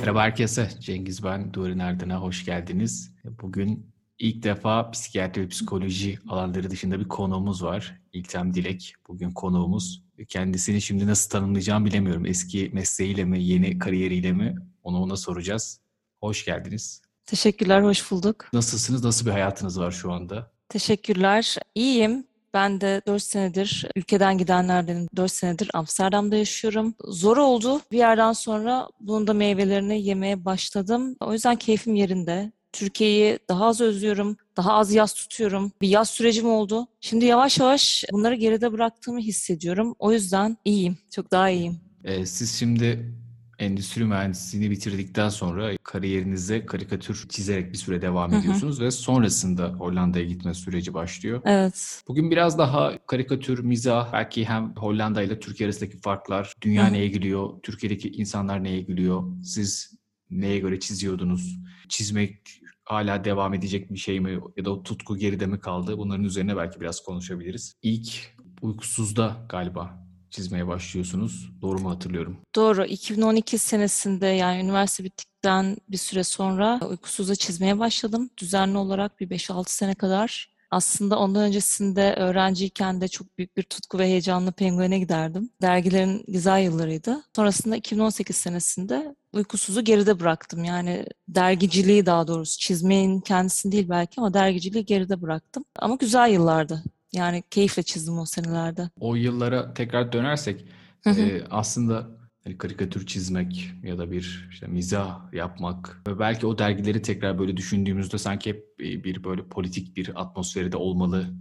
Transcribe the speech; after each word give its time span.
Merhaba 0.00 0.22
herkese. 0.22 0.70
Cengiz 0.80 1.24
ben. 1.24 1.54
Duvarın 1.54 1.78
Ardına 1.78 2.20
hoş 2.20 2.44
geldiniz. 2.44 3.12
Bugün 3.42 3.92
ilk 4.18 4.42
defa 4.42 4.90
psikiyatri 4.90 5.42
ve 5.42 5.48
psikoloji 5.48 6.18
alanları 6.28 6.70
dışında 6.70 7.00
bir 7.00 7.08
konuğumuz 7.08 7.62
var. 7.62 8.00
İltem 8.12 8.54
Dilek. 8.54 8.94
Bugün 9.08 9.30
konuğumuz. 9.30 10.02
Kendisini 10.28 10.80
şimdi 10.80 11.06
nasıl 11.06 11.30
tanımlayacağım 11.30 11.84
bilemiyorum. 11.84 12.26
Eski 12.26 12.70
mesleğiyle 12.72 13.24
mi, 13.24 13.42
yeni 13.44 13.78
kariyeriyle 13.78 14.32
mi? 14.32 14.56
Onu 14.82 14.98
ona 15.02 15.16
soracağız. 15.16 15.80
Hoş 16.20 16.44
geldiniz. 16.44 17.02
Teşekkürler, 17.26 17.82
hoş 17.82 18.10
bulduk. 18.10 18.48
Nasılsınız? 18.52 19.04
Nasıl 19.04 19.26
bir 19.26 19.30
hayatınız 19.30 19.80
var 19.80 19.90
şu 19.90 20.12
anda? 20.12 20.52
Teşekkürler. 20.68 21.56
İyiyim. 21.74 22.24
Ben 22.54 22.80
de 22.80 23.02
4 23.06 23.22
senedir 23.22 23.86
ülkeden 23.96 24.38
gidenlerdenim. 24.38 25.08
4 25.16 25.32
senedir 25.32 25.70
Amsterdam'da 25.74 26.36
yaşıyorum. 26.36 26.94
Zor 27.04 27.36
oldu. 27.36 27.80
Bir 27.92 27.98
yerden 27.98 28.32
sonra 28.32 28.88
bunun 29.00 29.26
da 29.26 29.34
meyvelerini 29.34 30.02
yemeye 30.02 30.44
başladım. 30.44 31.16
O 31.20 31.32
yüzden 31.32 31.56
keyfim 31.56 31.94
yerinde. 31.94 32.52
Türkiye'yi 32.72 33.38
daha 33.48 33.66
az 33.66 33.80
özlüyorum, 33.80 34.36
daha 34.56 34.72
az 34.72 34.92
yaz 34.92 35.14
tutuyorum. 35.14 35.72
Bir 35.80 35.88
yaz 35.88 36.10
sürecim 36.10 36.46
oldu. 36.46 36.86
Şimdi 37.00 37.24
yavaş 37.24 37.58
yavaş 37.58 38.04
bunları 38.12 38.34
geride 38.34 38.72
bıraktığımı 38.72 39.20
hissediyorum. 39.20 39.94
O 39.98 40.12
yüzden 40.12 40.56
iyiyim, 40.64 40.98
çok 41.10 41.30
daha 41.30 41.50
iyiyim. 41.50 41.80
Ee, 42.04 42.26
siz 42.26 42.58
şimdi 42.58 43.14
endüstri 43.62 44.04
mühendisliğini 44.04 44.70
bitirdikten 44.70 45.28
sonra 45.28 45.76
kariyerinize 45.82 46.66
karikatür 46.66 47.28
çizerek 47.28 47.72
bir 47.72 47.78
süre 47.78 48.02
devam 48.02 48.34
ediyorsunuz 48.34 48.76
hı 48.76 48.80
hı. 48.80 48.86
ve 48.86 48.90
sonrasında 48.90 49.68
Hollanda'ya 49.68 50.24
gitme 50.24 50.54
süreci 50.54 50.94
başlıyor. 50.94 51.42
Evet. 51.44 52.02
Bugün 52.08 52.30
biraz 52.30 52.58
daha 52.58 53.06
karikatür, 53.06 53.58
mizah, 53.58 54.12
belki 54.12 54.44
hem 54.44 54.74
Hollanda 54.76 55.22
ile 55.22 55.40
Türkiye 55.40 55.66
arasındaki 55.66 56.00
farklar, 56.00 56.52
dünya 56.62 56.84
hı 56.84 56.88
hı. 56.88 56.92
neye 56.92 57.08
gülüyor, 57.08 57.50
Türkiye'deki 57.62 58.10
insanlar 58.10 58.64
neye 58.64 58.80
gülüyor, 58.80 59.22
siz 59.44 59.94
neye 60.30 60.58
göre 60.58 60.80
çiziyordunuz, 60.80 61.58
çizmek 61.88 62.62
hala 62.84 63.24
devam 63.24 63.54
edecek 63.54 63.92
bir 63.92 63.98
şey 63.98 64.20
mi 64.20 64.40
ya 64.56 64.64
da 64.64 64.70
o 64.70 64.82
tutku 64.82 65.16
geride 65.16 65.46
mi 65.46 65.60
kaldı? 65.60 65.98
Bunların 65.98 66.24
üzerine 66.24 66.56
belki 66.56 66.80
biraz 66.80 67.02
konuşabiliriz. 67.02 67.74
İlk 67.82 68.36
uykusuzda 68.62 69.46
galiba 69.48 70.11
çizmeye 70.32 70.66
başlıyorsunuz. 70.66 71.50
Doğru 71.62 71.78
mu 71.78 71.90
hatırlıyorum? 71.90 72.36
Doğru. 72.54 72.84
2012 72.84 73.58
senesinde 73.58 74.26
yani 74.26 74.60
üniversite 74.62 75.04
bittikten 75.04 75.76
bir 75.88 75.96
süre 75.96 76.24
sonra 76.24 76.80
uykusuzda 76.88 77.36
çizmeye 77.36 77.78
başladım. 77.78 78.30
Düzenli 78.38 78.78
olarak 78.78 79.20
bir 79.20 79.30
5-6 79.30 79.64
sene 79.66 79.94
kadar. 79.94 80.52
Aslında 80.70 81.18
ondan 81.18 81.42
öncesinde 81.42 82.14
öğrenciyken 82.14 83.00
de 83.00 83.08
çok 83.08 83.38
büyük 83.38 83.56
bir 83.56 83.62
tutku 83.62 83.98
ve 83.98 84.04
heyecanlı 84.06 84.52
Penguin'e 84.52 84.98
giderdim. 84.98 85.50
Dergilerin 85.62 86.24
güzel 86.28 86.62
yıllarıydı. 86.62 87.22
Sonrasında 87.36 87.76
2018 87.76 88.36
senesinde 88.36 89.14
uykusuzu 89.32 89.84
geride 89.84 90.20
bıraktım. 90.20 90.64
Yani 90.64 91.06
dergiciliği 91.28 92.06
daha 92.06 92.26
doğrusu 92.26 92.58
çizmeyin 92.58 93.20
kendisini 93.20 93.72
değil 93.72 93.88
belki 93.88 94.20
ama 94.20 94.34
dergiciliği 94.34 94.84
geride 94.84 95.22
bıraktım. 95.22 95.64
Ama 95.76 95.94
güzel 95.94 96.30
yıllardı. 96.30 96.82
Yani 97.12 97.42
keyifle 97.50 97.82
çizdim 97.82 98.18
o 98.18 98.26
senelerde. 98.26 98.90
O 99.00 99.14
yıllara 99.14 99.74
tekrar 99.74 100.12
dönersek 100.12 100.64
e, 101.06 101.42
aslında 101.50 102.08
hani 102.44 102.58
karikatür 102.58 103.06
çizmek 103.06 103.70
ya 103.82 103.98
da 103.98 104.10
bir 104.10 104.48
işte 104.50 104.66
mizah 104.66 105.32
yapmak 105.32 106.02
ve 106.08 106.18
belki 106.18 106.46
o 106.46 106.58
dergileri 106.58 107.02
tekrar 107.02 107.38
böyle 107.38 107.56
düşündüğümüzde 107.56 108.18
sanki 108.18 108.50
hep 108.50 108.78
bir 108.78 109.24
böyle 109.24 109.48
politik 109.48 109.96
bir 109.96 110.20
atmosferi 110.20 110.72
de 110.72 110.76
olmalı 110.76 111.34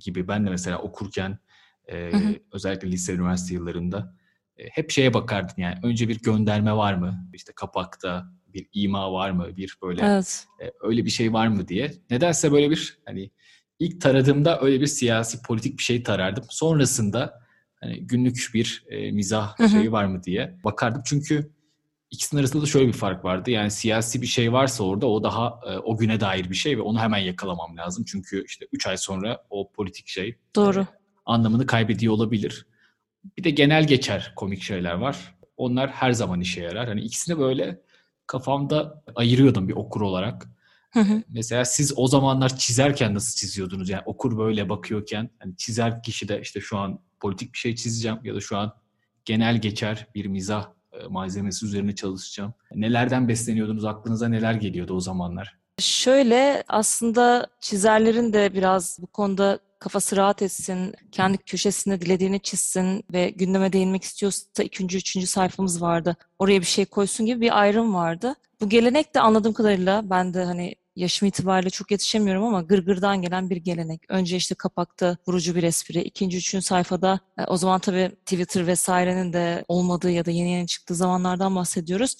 gibi. 0.00 0.28
Ben 0.28 0.46
de 0.46 0.50
mesela 0.50 0.78
okurken 0.78 1.38
e, 1.92 2.12
özellikle 2.52 2.90
lise 2.92 3.14
üniversite 3.14 3.54
yıllarında 3.54 4.14
e, 4.56 4.68
hep 4.68 4.90
şeye 4.90 5.14
bakardım 5.14 5.54
yani 5.56 5.74
önce 5.82 6.08
bir 6.08 6.22
gönderme 6.22 6.72
var 6.72 6.94
mı? 6.94 7.28
İşte 7.34 7.52
kapakta 7.56 8.26
bir 8.46 8.68
ima 8.72 9.12
var 9.12 9.30
mı? 9.30 9.56
Bir 9.56 9.76
böyle 9.82 10.02
evet. 10.02 10.46
e, 10.62 10.72
öyle 10.80 11.04
bir 11.04 11.10
şey 11.10 11.32
var 11.32 11.46
mı 11.46 11.68
diye. 11.68 11.92
Nedense 12.10 12.52
böyle 12.52 12.70
bir 12.70 12.98
hani 13.04 13.30
ilk 13.78 14.00
taradığımda 14.00 14.60
öyle 14.60 14.80
bir 14.80 14.86
siyasi 14.86 15.42
politik 15.42 15.78
bir 15.78 15.82
şey 15.82 16.02
tarardım. 16.02 16.44
Sonrasında 16.48 17.40
hani 17.80 18.06
günlük 18.06 18.50
bir 18.54 18.84
e, 18.88 19.10
mizah 19.10 19.58
Hı-hı. 19.58 19.68
şeyi 19.68 19.92
var 19.92 20.04
mı 20.04 20.22
diye 20.22 20.58
bakardım. 20.64 21.02
Çünkü 21.06 21.50
ikisinin 22.10 22.40
arasında 22.40 22.62
da 22.62 22.66
şöyle 22.66 22.88
bir 22.88 22.92
fark 22.92 23.24
vardı. 23.24 23.50
Yani 23.50 23.70
siyasi 23.70 24.22
bir 24.22 24.26
şey 24.26 24.52
varsa 24.52 24.84
orada 24.84 25.06
o 25.06 25.22
daha 25.22 25.60
e, 25.66 25.78
o 25.78 25.96
güne 25.96 26.20
dair 26.20 26.50
bir 26.50 26.54
şey 26.54 26.78
ve 26.78 26.80
onu 26.80 27.00
hemen 27.00 27.18
yakalamam 27.18 27.76
lazım. 27.76 28.04
Çünkü 28.04 28.44
işte 28.44 28.66
3 28.72 28.86
ay 28.86 28.96
sonra 28.96 29.42
o 29.50 29.72
politik 29.72 30.08
şey 30.08 30.38
Doğru. 30.54 30.80
E, 30.80 30.86
anlamını 31.26 31.66
kaybediyor 31.66 32.14
olabilir. 32.14 32.66
Bir 33.38 33.44
de 33.44 33.50
genel 33.50 33.86
geçer 33.86 34.32
komik 34.36 34.62
şeyler 34.62 34.94
var. 34.94 35.34
Onlar 35.56 35.90
her 35.90 36.12
zaman 36.12 36.40
işe 36.40 36.62
yarar. 36.62 36.88
Hani 36.88 37.00
ikisini 37.00 37.38
böyle 37.38 37.80
kafamda 38.26 39.02
ayırıyordum 39.14 39.68
bir 39.68 39.74
okur 39.74 40.00
olarak. 40.00 40.46
Hı 40.96 41.00
hı. 41.00 41.22
Mesela 41.28 41.64
siz 41.64 41.92
o 41.96 42.06
zamanlar 42.06 42.56
çizerken 42.56 43.14
nasıl 43.14 43.36
çiziyordunuz? 43.36 43.88
Yani 43.88 44.02
okur 44.06 44.38
böyle 44.38 44.68
bakıyorken 44.68 45.30
hani 45.38 45.56
çizer 45.56 46.02
kişi 46.02 46.28
de 46.28 46.40
işte 46.40 46.60
şu 46.60 46.78
an 46.78 46.98
politik 47.20 47.52
bir 47.52 47.58
şey 47.58 47.74
çizeceğim 47.74 48.18
ya 48.24 48.34
da 48.34 48.40
şu 48.40 48.56
an 48.56 48.72
genel 49.24 49.60
geçer 49.60 50.06
bir 50.14 50.26
mizah 50.26 50.68
malzemesi 51.08 51.66
üzerine 51.66 51.94
çalışacağım. 51.94 52.54
Nelerden 52.74 53.28
besleniyordunuz? 53.28 53.84
Aklınıza 53.84 54.28
neler 54.28 54.54
geliyordu 54.54 54.94
o 54.94 55.00
zamanlar? 55.00 55.58
Şöyle 55.78 56.64
aslında 56.68 57.46
çizerlerin 57.60 58.32
de 58.32 58.54
biraz 58.54 58.98
bu 59.02 59.06
konuda 59.06 59.58
kafası 59.78 60.16
rahat 60.16 60.42
etsin, 60.42 60.94
kendi 61.12 61.38
köşesinde 61.38 62.00
dilediğini 62.00 62.40
çizsin 62.40 63.04
ve 63.12 63.30
gündeme 63.30 63.72
değinmek 63.72 64.04
istiyorsa 64.04 64.62
ikinci, 64.62 64.98
üçüncü 64.98 65.26
sayfamız 65.26 65.82
vardı. 65.82 66.16
Oraya 66.38 66.60
bir 66.60 66.66
şey 66.66 66.84
koysun 66.84 67.26
gibi 67.26 67.40
bir 67.40 67.60
ayrım 67.60 67.94
vardı. 67.94 68.34
Bu 68.60 68.68
gelenek 68.68 69.14
de 69.14 69.20
anladığım 69.20 69.52
kadarıyla 69.52 70.10
ben 70.10 70.34
de 70.34 70.44
hani 70.44 70.74
yaşım 70.96 71.28
itibariyle 71.28 71.70
çok 71.70 71.90
yetişemiyorum 71.90 72.44
ama 72.44 72.62
gırgırdan 72.62 73.22
gelen 73.22 73.50
bir 73.50 73.56
gelenek. 73.56 74.02
Önce 74.08 74.36
işte 74.36 74.54
kapakta 74.54 75.16
vurucu 75.28 75.54
bir 75.54 75.62
espri, 75.62 76.00
ikinci, 76.00 76.36
üçüncü 76.36 76.66
sayfada 76.66 77.20
e, 77.38 77.44
o 77.44 77.56
zaman 77.56 77.80
tabii 77.80 78.10
Twitter 78.26 78.66
vesairenin 78.66 79.32
de 79.32 79.64
olmadığı 79.68 80.10
ya 80.10 80.24
da 80.24 80.30
yeni 80.30 80.50
yeni 80.50 80.66
çıktığı 80.66 80.94
zamanlardan 80.94 81.56
bahsediyoruz 81.56 82.16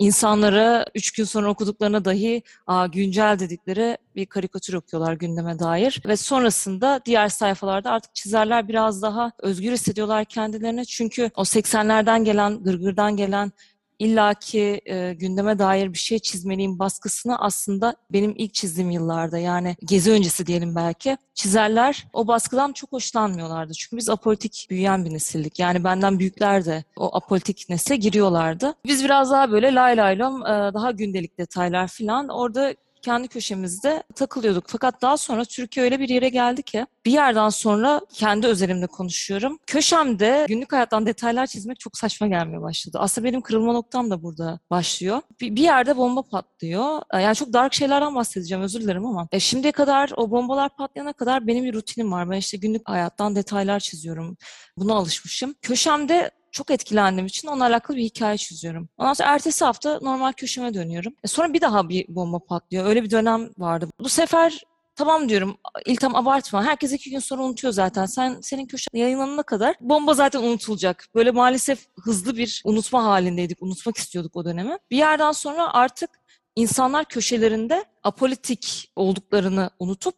insanlara 0.00 0.86
üç 0.94 1.12
gün 1.12 1.24
sonra 1.24 1.50
okuduklarına 1.50 2.04
dahi 2.04 2.42
Aa, 2.66 2.86
güncel 2.86 3.38
dedikleri 3.38 3.98
bir 4.16 4.26
karikatür 4.26 4.74
okuyorlar 4.74 5.12
gündeme 5.12 5.58
dair. 5.58 6.02
Ve 6.06 6.16
sonrasında 6.16 7.00
diğer 7.06 7.28
sayfalarda 7.28 7.90
artık 7.90 8.14
çizerler 8.14 8.68
biraz 8.68 9.02
daha 9.02 9.32
özgür 9.38 9.72
hissediyorlar 9.72 10.24
kendilerine. 10.24 10.84
Çünkü 10.84 11.30
o 11.36 11.42
80'lerden 11.42 12.24
gelen, 12.24 12.64
gırgırdan 12.64 13.16
gelen 13.16 13.52
illaki 14.00 14.80
e, 14.86 15.14
gündeme 15.14 15.58
dair 15.58 15.92
bir 15.92 15.98
şey 15.98 16.18
çizmeliyim 16.18 16.78
baskısını 16.78 17.38
aslında 17.38 17.96
benim 18.12 18.34
ilk 18.36 18.54
çizdiğim 18.54 18.90
yıllarda 18.90 19.38
yani 19.38 19.76
gezi 19.84 20.10
öncesi 20.10 20.46
diyelim 20.46 20.74
belki 20.76 21.16
çizerler 21.34 22.06
o 22.12 22.26
baskıdan 22.26 22.72
çok 22.72 22.92
hoşlanmıyorlardı. 22.92 23.72
Çünkü 23.72 23.96
biz 23.96 24.08
apolitik 24.08 24.66
büyüyen 24.70 25.04
bir 25.04 25.14
nesildik. 25.14 25.58
Yani 25.58 25.84
benden 25.84 26.18
büyükler 26.18 26.64
de 26.64 26.84
o 26.96 27.16
apolitik 27.16 27.66
nesle 27.68 27.96
giriyorlardı. 27.96 28.74
Biz 28.86 29.04
biraz 29.04 29.30
daha 29.30 29.50
böyle 29.50 29.74
lay 29.74 29.96
lay 29.96 30.18
lom 30.18 30.42
e, 30.42 30.74
daha 30.74 30.90
gündelik 30.90 31.38
detaylar 31.38 31.88
falan 31.88 32.28
orada 32.28 32.74
kendi 33.02 33.28
köşemizde 33.28 34.02
takılıyorduk. 34.14 34.64
Fakat 34.66 35.02
daha 35.02 35.16
sonra 35.16 35.44
Türkiye 35.44 35.84
öyle 35.84 36.00
bir 36.00 36.08
yere 36.08 36.28
geldi 36.28 36.62
ki 36.62 36.86
bir 37.04 37.12
yerden 37.12 37.48
sonra 37.48 38.00
kendi 38.12 38.46
özelimde 38.46 38.86
konuşuyorum. 38.86 39.58
Köşemde 39.66 40.46
günlük 40.48 40.72
hayattan 40.72 41.06
detaylar 41.06 41.46
çizmek 41.46 41.80
çok 41.80 41.96
saçma 41.96 42.26
gelmeye 42.26 42.62
başladı. 42.62 42.98
Aslında 43.00 43.28
benim 43.28 43.40
kırılma 43.40 43.72
noktam 43.72 44.10
da 44.10 44.22
burada 44.22 44.60
başlıyor. 44.70 45.20
Bir, 45.40 45.56
bir 45.56 45.62
yerde 45.62 45.96
bomba 45.96 46.22
patlıyor. 46.22 47.02
E, 47.14 47.22
yani 47.22 47.36
çok 47.36 47.52
dark 47.52 47.74
şeylerden 47.74 48.14
bahsedeceğim 48.14 48.64
özür 48.64 48.80
dilerim 48.80 49.06
ama 49.06 49.28
e, 49.32 49.40
şimdiye 49.40 49.72
kadar 49.72 50.10
o 50.16 50.30
bombalar 50.30 50.76
patlayana 50.76 51.12
kadar 51.12 51.46
benim 51.46 51.64
bir 51.64 51.74
rutinim 51.74 52.12
var. 52.12 52.30
Ben 52.30 52.36
işte 52.36 52.56
günlük 52.56 52.88
hayattan 52.88 53.36
detaylar 53.36 53.80
çiziyorum. 53.80 54.36
Buna 54.76 54.94
alışmışım. 54.94 55.54
Köşemde 55.62 56.30
çok 56.52 56.70
etkilendiğim 56.70 57.26
için 57.26 57.48
onunla 57.48 57.64
alakalı 57.66 57.96
bir 57.96 58.02
hikaye 58.02 58.36
çiziyorum. 58.36 58.88
Ondan 58.98 59.12
sonra 59.12 59.28
ertesi 59.28 59.64
hafta 59.64 59.98
normal 60.02 60.32
köşeme 60.32 60.74
dönüyorum. 60.74 61.14
E 61.24 61.28
sonra 61.28 61.52
bir 61.52 61.60
daha 61.60 61.88
bir 61.88 62.04
bomba 62.08 62.38
patlıyor. 62.38 62.86
Öyle 62.86 63.02
bir 63.02 63.10
dönem 63.10 63.50
vardı. 63.58 63.88
Bu 64.00 64.08
sefer 64.08 64.60
tamam 64.96 65.28
diyorum 65.28 65.56
İltam 65.86 66.16
abartma. 66.16 66.64
Herkes 66.64 66.92
iki 66.92 67.10
gün 67.10 67.18
sonra 67.18 67.42
unutuyor 67.42 67.72
zaten. 67.72 68.06
Sen 68.06 68.40
senin 68.40 68.66
köşe 68.66 68.86
yayınlanana 68.94 69.42
kadar 69.42 69.74
bomba 69.80 70.14
zaten 70.14 70.42
unutulacak. 70.42 71.06
Böyle 71.14 71.30
maalesef 71.30 71.86
hızlı 72.04 72.36
bir 72.36 72.62
unutma 72.64 73.04
halindeydik. 73.04 73.62
Unutmak 73.62 73.96
istiyorduk 73.96 74.36
o 74.36 74.44
dönemi. 74.44 74.78
Bir 74.90 74.96
yerden 74.96 75.32
sonra 75.32 75.74
artık 75.74 76.10
insanlar 76.56 77.04
köşelerinde 77.04 77.84
apolitik 78.02 78.92
olduklarını 78.96 79.70
unutup 79.78 80.16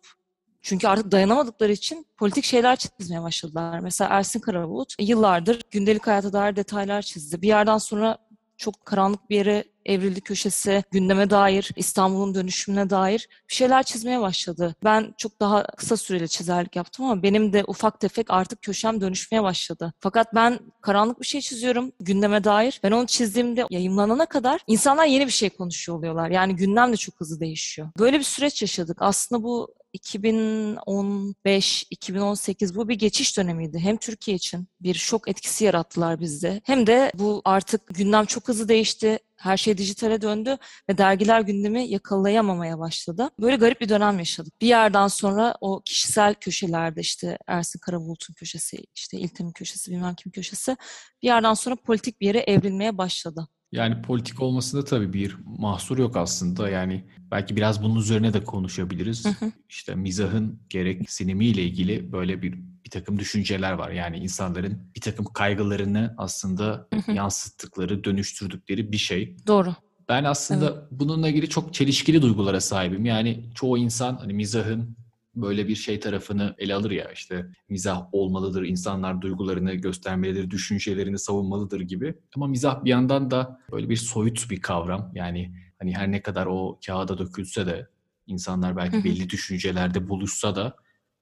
çünkü 0.62 0.88
artık 0.88 1.12
dayanamadıkları 1.12 1.72
için 1.72 2.06
politik 2.16 2.44
şeyler 2.44 2.76
çizmeye 2.76 3.22
başladılar. 3.22 3.80
Mesela 3.80 4.10
Ersin 4.10 4.40
Karabulut 4.40 4.94
yıllardır 4.98 5.60
gündelik 5.70 6.06
hayata 6.06 6.32
dair 6.32 6.56
detaylar 6.56 7.02
çizdi. 7.02 7.42
Bir 7.42 7.48
yerden 7.48 7.78
sonra 7.78 8.18
çok 8.56 8.86
karanlık 8.86 9.30
bir 9.30 9.36
yere 9.36 9.64
evrildi 9.86 10.20
köşesi, 10.20 10.84
gündeme 10.90 11.30
dair, 11.30 11.70
İstanbul'un 11.76 12.34
dönüşümüne 12.34 12.90
dair 12.90 13.28
bir 13.48 13.54
şeyler 13.54 13.82
çizmeye 13.82 14.20
başladı. 14.20 14.74
Ben 14.84 15.14
çok 15.18 15.40
daha 15.40 15.66
kısa 15.66 15.96
süreli 15.96 16.28
çizerlik 16.28 16.76
yaptım 16.76 17.04
ama 17.04 17.22
benim 17.22 17.52
de 17.52 17.64
ufak 17.66 18.00
tefek 18.00 18.30
artık 18.30 18.62
köşem 18.62 19.00
dönüşmeye 19.00 19.42
başladı. 19.42 19.92
Fakat 20.00 20.34
ben 20.34 20.58
karanlık 20.80 21.20
bir 21.20 21.26
şey 21.26 21.40
çiziyorum 21.40 21.92
gündeme 22.00 22.44
dair. 22.44 22.80
Ben 22.82 22.92
onu 22.92 23.06
çizdiğimde 23.06 23.64
yayınlanana 23.70 24.26
kadar 24.26 24.60
insanlar 24.66 25.04
yeni 25.04 25.26
bir 25.26 25.32
şey 25.32 25.50
konuşuyor 25.50 25.98
oluyorlar. 25.98 26.30
Yani 26.30 26.56
gündem 26.56 26.92
de 26.92 26.96
çok 26.96 27.20
hızlı 27.20 27.40
değişiyor. 27.40 27.88
Böyle 27.98 28.18
bir 28.18 28.24
süreç 28.24 28.62
yaşadık. 28.62 28.96
Aslında 29.00 29.42
bu 29.42 29.74
2015-2018 29.94 32.74
bu 32.74 32.88
bir 32.88 32.94
geçiş 32.94 33.36
dönemiydi. 33.36 33.78
Hem 33.78 33.96
Türkiye 33.96 34.36
için 34.36 34.68
bir 34.80 34.94
şok 34.94 35.28
etkisi 35.28 35.64
yarattılar 35.64 36.20
bizde. 36.20 36.60
Hem 36.64 36.86
de 36.86 37.12
bu 37.14 37.42
artık 37.44 37.94
gündem 37.94 38.24
çok 38.24 38.48
hızlı 38.48 38.68
değişti. 38.68 39.18
Her 39.36 39.56
şey 39.56 39.78
dijitale 39.78 40.22
döndü 40.22 40.56
ve 40.88 40.98
dergiler 40.98 41.40
gündemi 41.40 41.88
yakalayamamaya 41.88 42.78
başladı. 42.78 43.30
Böyle 43.40 43.56
garip 43.56 43.80
bir 43.80 43.88
dönem 43.88 44.18
yaşadık. 44.18 44.60
Bir 44.60 44.66
yerden 44.66 45.08
sonra 45.08 45.54
o 45.60 45.82
kişisel 45.84 46.34
köşelerde 46.34 47.00
işte 47.00 47.38
Ersin 47.46 47.78
Karabulut'un 47.78 48.34
köşesi, 48.34 48.84
işte 48.94 49.18
İltem'in 49.18 49.52
köşesi, 49.52 49.90
bilmem 49.90 50.14
kim 50.14 50.32
köşesi 50.32 50.76
bir 51.22 51.28
yerden 51.28 51.54
sonra 51.54 51.76
politik 51.76 52.20
bir 52.20 52.26
yere 52.26 52.38
evrilmeye 52.38 52.98
başladı. 52.98 53.48
Yani 53.72 54.02
politik 54.02 54.42
olmasında 54.42 54.84
tabii 54.84 55.12
bir 55.12 55.36
mahsur 55.58 55.98
yok 55.98 56.16
aslında. 56.16 56.68
Yani 56.68 57.04
belki 57.30 57.56
biraz 57.56 57.82
bunun 57.82 57.96
üzerine 57.96 58.34
de 58.34 58.44
konuşabiliriz. 58.44 59.24
Hı 59.24 59.28
hı. 59.28 59.52
İşte 59.68 59.94
mizahın 59.94 60.60
gerek 60.70 61.10
sinemiyle 61.10 61.62
ilgili 61.62 62.12
böyle 62.12 62.42
bir 62.42 62.52
bir 62.84 62.90
takım 62.90 63.18
düşünceler 63.18 63.72
var. 63.72 63.90
Yani 63.90 64.16
insanların 64.16 64.78
bir 64.96 65.00
takım 65.00 65.24
kaygılarını 65.24 66.14
aslında 66.18 66.88
hı 66.94 67.00
hı. 67.00 67.12
yansıttıkları, 67.12 68.04
dönüştürdükleri 68.04 68.92
bir 68.92 68.98
şey. 68.98 69.36
Doğru. 69.46 69.74
Ben 70.08 70.24
aslında 70.24 70.64
evet. 70.64 70.82
bununla 70.90 71.28
ilgili 71.28 71.48
çok 71.48 71.74
çelişkili 71.74 72.22
duygulara 72.22 72.60
sahibim. 72.60 73.04
Yani 73.04 73.44
çoğu 73.54 73.78
insan 73.78 74.16
hani 74.16 74.32
mizahın 74.32 74.96
böyle 75.34 75.68
bir 75.68 75.74
şey 75.74 76.00
tarafını 76.00 76.54
ele 76.58 76.74
alır 76.74 76.90
ya 76.90 77.12
işte 77.12 77.46
mizah 77.68 78.06
olmalıdır, 78.12 78.62
insanlar 78.62 79.20
duygularını 79.20 79.74
göstermelidir, 79.74 80.50
düşüncelerini 80.50 81.18
savunmalıdır 81.18 81.80
gibi. 81.80 82.14
Ama 82.36 82.46
mizah 82.46 82.84
bir 82.84 82.90
yandan 82.90 83.30
da 83.30 83.60
böyle 83.72 83.88
bir 83.88 83.96
soyut 83.96 84.50
bir 84.50 84.60
kavram. 84.60 85.12
Yani 85.14 85.54
hani 85.78 85.96
her 85.96 86.10
ne 86.10 86.22
kadar 86.22 86.46
o 86.46 86.78
kağıda 86.86 87.18
dökülse 87.18 87.66
de 87.66 87.88
insanlar 88.26 88.76
belki 88.76 89.04
belli 89.04 89.30
düşüncelerde 89.30 90.08
buluşsa 90.08 90.56
da 90.56 90.76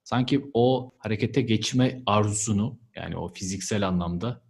sanki 0.04 0.50
o 0.54 0.92
harekete 0.98 1.42
geçme 1.42 2.02
arzusunu 2.06 2.78
yani 2.96 3.16
o 3.16 3.28
fiziksel 3.28 3.88
anlamda 3.88 4.42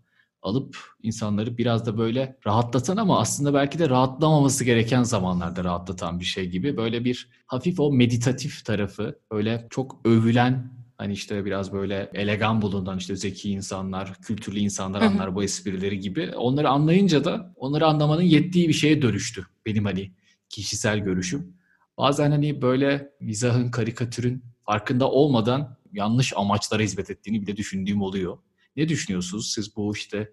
alıp 0.42 0.76
insanları 1.02 1.58
biraz 1.58 1.86
da 1.86 1.98
böyle 1.98 2.36
rahatlatan 2.46 2.96
ama 2.96 3.20
aslında 3.20 3.54
belki 3.54 3.78
de 3.78 3.88
rahatlamaması 3.88 4.64
gereken 4.64 5.02
zamanlarda 5.02 5.64
rahatlatan 5.64 6.20
bir 6.20 6.24
şey 6.24 6.46
gibi. 6.48 6.76
Böyle 6.76 7.04
bir 7.04 7.28
hafif 7.46 7.80
o 7.80 7.92
meditatif 7.92 8.64
tarafı, 8.64 9.18
öyle 9.30 9.66
çok 9.70 10.00
övülen 10.04 10.80
hani 10.98 11.12
işte 11.12 11.44
biraz 11.44 11.72
böyle 11.72 12.10
elegan 12.14 12.62
bulunan 12.62 12.98
işte 12.98 13.16
zeki 13.16 13.50
insanlar, 13.50 14.14
kültürlü 14.14 14.58
insanlar 14.58 15.00
anlar 15.00 15.34
bu 15.34 15.42
esprileri 15.42 16.00
gibi. 16.00 16.32
Onları 16.36 16.68
anlayınca 16.68 17.24
da 17.24 17.54
onları 17.56 17.86
anlamanın 17.86 18.22
yettiği 18.22 18.68
bir 18.68 18.72
şeye 18.72 19.02
dönüştü 19.02 19.46
benim 19.66 19.84
hani 19.84 20.10
kişisel 20.48 20.98
görüşüm. 20.98 21.56
Bazen 21.98 22.30
hani 22.30 22.62
böyle 22.62 23.10
mizahın, 23.20 23.70
karikatürün 23.70 24.44
farkında 24.66 25.10
olmadan 25.10 25.76
yanlış 25.92 26.32
amaçlara 26.36 26.82
hizmet 26.82 27.10
ettiğini 27.10 27.42
bile 27.42 27.56
düşündüğüm 27.56 28.02
oluyor. 28.02 28.38
Ne 28.76 28.88
düşünüyorsunuz 28.88 29.52
siz 29.52 29.76
bu 29.76 29.96
işte 29.96 30.32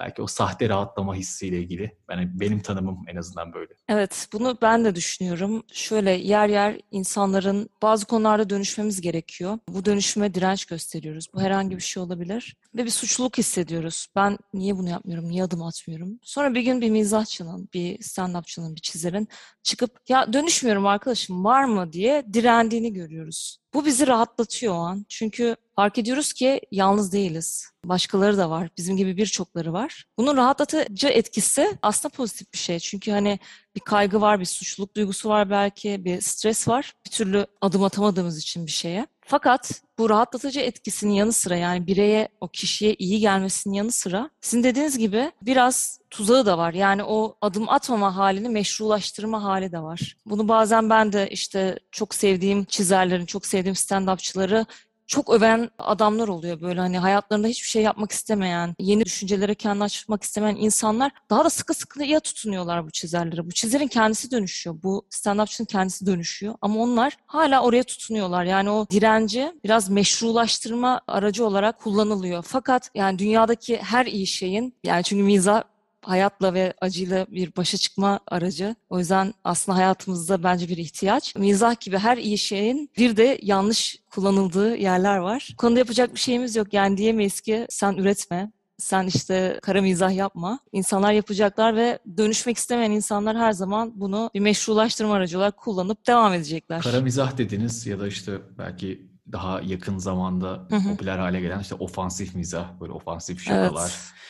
belki 0.00 0.22
o 0.22 0.26
sahte 0.26 0.68
rahatlama 0.68 1.14
hissiyle 1.14 1.58
ilgili? 1.58 1.98
Ben 2.08 2.40
benim 2.40 2.60
tanımım 2.62 3.04
en 3.08 3.16
azından 3.16 3.52
böyle. 3.52 3.74
Evet, 3.88 4.28
bunu 4.32 4.58
ben 4.62 4.84
de 4.84 4.94
düşünüyorum. 4.94 5.62
Şöyle 5.72 6.10
yer 6.10 6.48
yer 6.48 6.80
insanların 6.90 7.70
bazı 7.82 8.06
konularda 8.06 8.50
dönüşmemiz 8.50 9.00
gerekiyor. 9.00 9.58
Bu 9.68 9.84
dönüşüme 9.84 10.34
direnç 10.34 10.64
gösteriyoruz. 10.64 11.26
Bu 11.34 11.40
herhangi 11.40 11.76
bir 11.76 11.82
şey 11.82 12.02
olabilir. 12.02 12.56
Ve 12.74 12.84
bir 12.84 12.90
suçluluk 12.90 13.38
hissediyoruz. 13.38 14.06
Ben 14.16 14.38
niye 14.54 14.76
bunu 14.76 14.88
yapmıyorum, 14.88 15.28
niye 15.28 15.42
adım 15.42 15.62
atmıyorum? 15.62 16.18
Sonra 16.22 16.54
bir 16.54 16.62
gün 16.62 16.80
bir 16.80 16.90
mizahçının, 16.90 17.68
bir 17.74 17.98
stand-upçının, 17.98 18.76
bir 18.76 18.80
çizerin 18.80 19.28
çıkıp 19.62 19.90
ya 20.08 20.32
dönüşmüyorum 20.32 20.86
arkadaşım 20.86 21.44
var 21.44 21.64
mı 21.64 21.92
diye 21.92 22.24
direndiğini 22.32 22.92
görüyoruz. 22.92 23.58
Bu 23.74 23.84
bizi 23.84 24.06
rahatlatıyor 24.06 24.74
o 24.74 24.78
an. 24.78 25.06
Çünkü 25.08 25.56
fark 25.76 25.98
ediyoruz 25.98 26.32
ki 26.32 26.60
yalnız 26.70 27.12
değiliz. 27.12 27.70
Başkaları 27.84 28.38
da 28.38 28.50
var. 28.50 28.68
Bizim 28.76 28.96
gibi 28.96 29.16
birçokları 29.16 29.72
var. 29.72 30.06
Bunun 30.18 30.36
rahatlatıcı 30.36 31.08
etkisi 31.08 31.78
aslında 31.82 32.14
pozitif 32.14 32.52
bir 32.52 32.58
şey. 32.58 32.78
Çünkü 32.78 33.10
hani 33.10 33.38
bir 33.74 33.80
kaygı 33.80 34.20
var, 34.20 34.40
bir 34.40 34.44
suçluluk 34.44 34.96
duygusu 34.96 35.28
var 35.28 35.50
belki, 35.50 36.04
bir 36.04 36.20
stres 36.20 36.68
var. 36.68 36.92
Bir 37.06 37.10
türlü 37.10 37.46
adım 37.60 37.84
atamadığımız 37.84 38.38
için 38.38 38.66
bir 38.66 38.70
şeye. 38.70 39.06
Fakat 39.30 39.82
bu 39.98 40.10
rahatlatıcı 40.10 40.60
etkisinin 40.60 41.12
yanı 41.12 41.32
sıra 41.32 41.56
yani 41.56 41.86
bireye, 41.86 42.28
o 42.40 42.48
kişiye 42.48 42.94
iyi 42.94 43.20
gelmesinin 43.20 43.74
yanı 43.74 43.92
sıra 43.92 44.30
sizin 44.40 44.62
dediğiniz 44.62 44.98
gibi 44.98 45.32
biraz 45.42 46.00
tuzağı 46.10 46.46
da 46.46 46.58
var. 46.58 46.74
Yani 46.74 47.04
o 47.04 47.36
adım 47.40 47.68
atmama 47.68 48.16
halini 48.16 48.48
meşrulaştırma 48.48 49.42
hali 49.42 49.72
de 49.72 49.82
var. 49.82 50.16
Bunu 50.26 50.48
bazen 50.48 50.90
ben 50.90 51.12
de 51.12 51.28
işte 51.30 51.78
çok 51.90 52.14
sevdiğim 52.14 52.64
çizerlerin, 52.64 53.26
çok 53.26 53.46
sevdiğim 53.46 53.74
stand-upçıları 53.74 54.66
çok 55.10 55.30
öven 55.30 55.70
adamlar 55.78 56.28
oluyor 56.28 56.60
böyle 56.60 56.80
hani 56.80 56.98
hayatlarında 56.98 57.48
hiçbir 57.48 57.68
şey 57.68 57.82
yapmak 57.82 58.12
istemeyen, 58.12 58.74
yeni 58.78 59.04
düşüncelere 59.04 59.54
kendini 59.54 59.84
açmak 59.84 60.22
istemeyen 60.22 60.56
insanlar 60.56 61.12
daha 61.30 61.44
da 61.44 61.50
sıkı 61.50 61.74
sıkıya 61.74 62.20
tutunuyorlar 62.20 62.86
bu 62.86 62.90
çizerlere. 62.90 63.46
Bu 63.46 63.50
çizerin 63.50 63.88
kendisi 63.88 64.30
dönüşüyor. 64.30 64.76
Bu 64.82 65.06
stand-upçının 65.10 65.66
kendisi 65.66 66.06
dönüşüyor. 66.06 66.54
Ama 66.62 66.80
onlar 66.80 67.16
hala 67.26 67.62
oraya 67.62 67.82
tutunuyorlar. 67.82 68.44
Yani 68.44 68.70
o 68.70 68.86
direnci 68.90 69.52
biraz 69.64 69.90
meşrulaştırma 69.90 71.00
aracı 71.06 71.46
olarak 71.46 71.80
kullanılıyor. 71.80 72.44
Fakat 72.46 72.90
yani 72.94 73.18
dünyadaki 73.18 73.76
her 73.76 74.06
iyi 74.06 74.26
şeyin 74.26 74.74
yani 74.84 75.04
çünkü 75.04 75.22
mizah 75.22 75.62
hayatla 76.10 76.54
ve 76.54 76.74
acıyla 76.80 77.26
bir 77.30 77.56
başa 77.56 77.78
çıkma 77.78 78.20
aracı. 78.26 78.74
O 78.88 78.98
yüzden 78.98 79.34
aslında 79.44 79.78
hayatımızda 79.78 80.42
bence 80.42 80.68
bir 80.68 80.76
ihtiyaç. 80.76 81.34
Mizah 81.36 81.80
gibi 81.80 81.98
her 81.98 82.16
iyi 82.16 82.38
şeyin 82.38 82.90
bir 82.96 83.16
de 83.16 83.38
yanlış 83.42 83.96
kullanıldığı 84.10 84.76
yerler 84.76 85.16
var. 85.16 85.48
Bu 85.52 85.56
konuda 85.56 85.78
yapacak 85.78 86.14
bir 86.14 86.20
şeyimiz 86.20 86.56
yok. 86.56 86.74
Yani 86.74 86.96
diyemeyiz 86.96 87.40
ki 87.40 87.66
sen 87.68 87.92
üretme, 87.92 88.52
sen 88.78 89.06
işte 89.06 89.58
kara 89.62 89.82
mizah 89.82 90.16
yapma. 90.16 90.58
İnsanlar 90.72 91.12
yapacaklar 91.12 91.76
ve 91.76 91.98
dönüşmek 92.16 92.56
istemeyen 92.56 92.90
insanlar 92.90 93.36
her 93.36 93.52
zaman 93.52 93.92
bunu 93.94 94.30
bir 94.34 94.40
meşrulaştırma 94.40 95.14
aracı 95.14 95.38
olarak 95.38 95.56
kullanıp 95.56 96.06
devam 96.06 96.32
edecekler. 96.32 96.82
Kara 96.82 97.00
mizah 97.00 97.38
dediniz 97.38 97.86
ya 97.86 98.00
da 98.00 98.08
işte 98.08 98.32
belki 98.58 99.10
daha 99.32 99.60
yakın 99.60 99.98
zamanda 99.98 100.68
popüler 100.88 101.18
hale 101.18 101.40
gelen 101.40 101.60
işte 101.60 101.74
ofansif 101.74 102.34
mizah, 102.34 102.80
böyle 102.80 102.92
ofansif 102.92 103.44
şakalar. 103.44 103.82
Evet. 103.82 104.20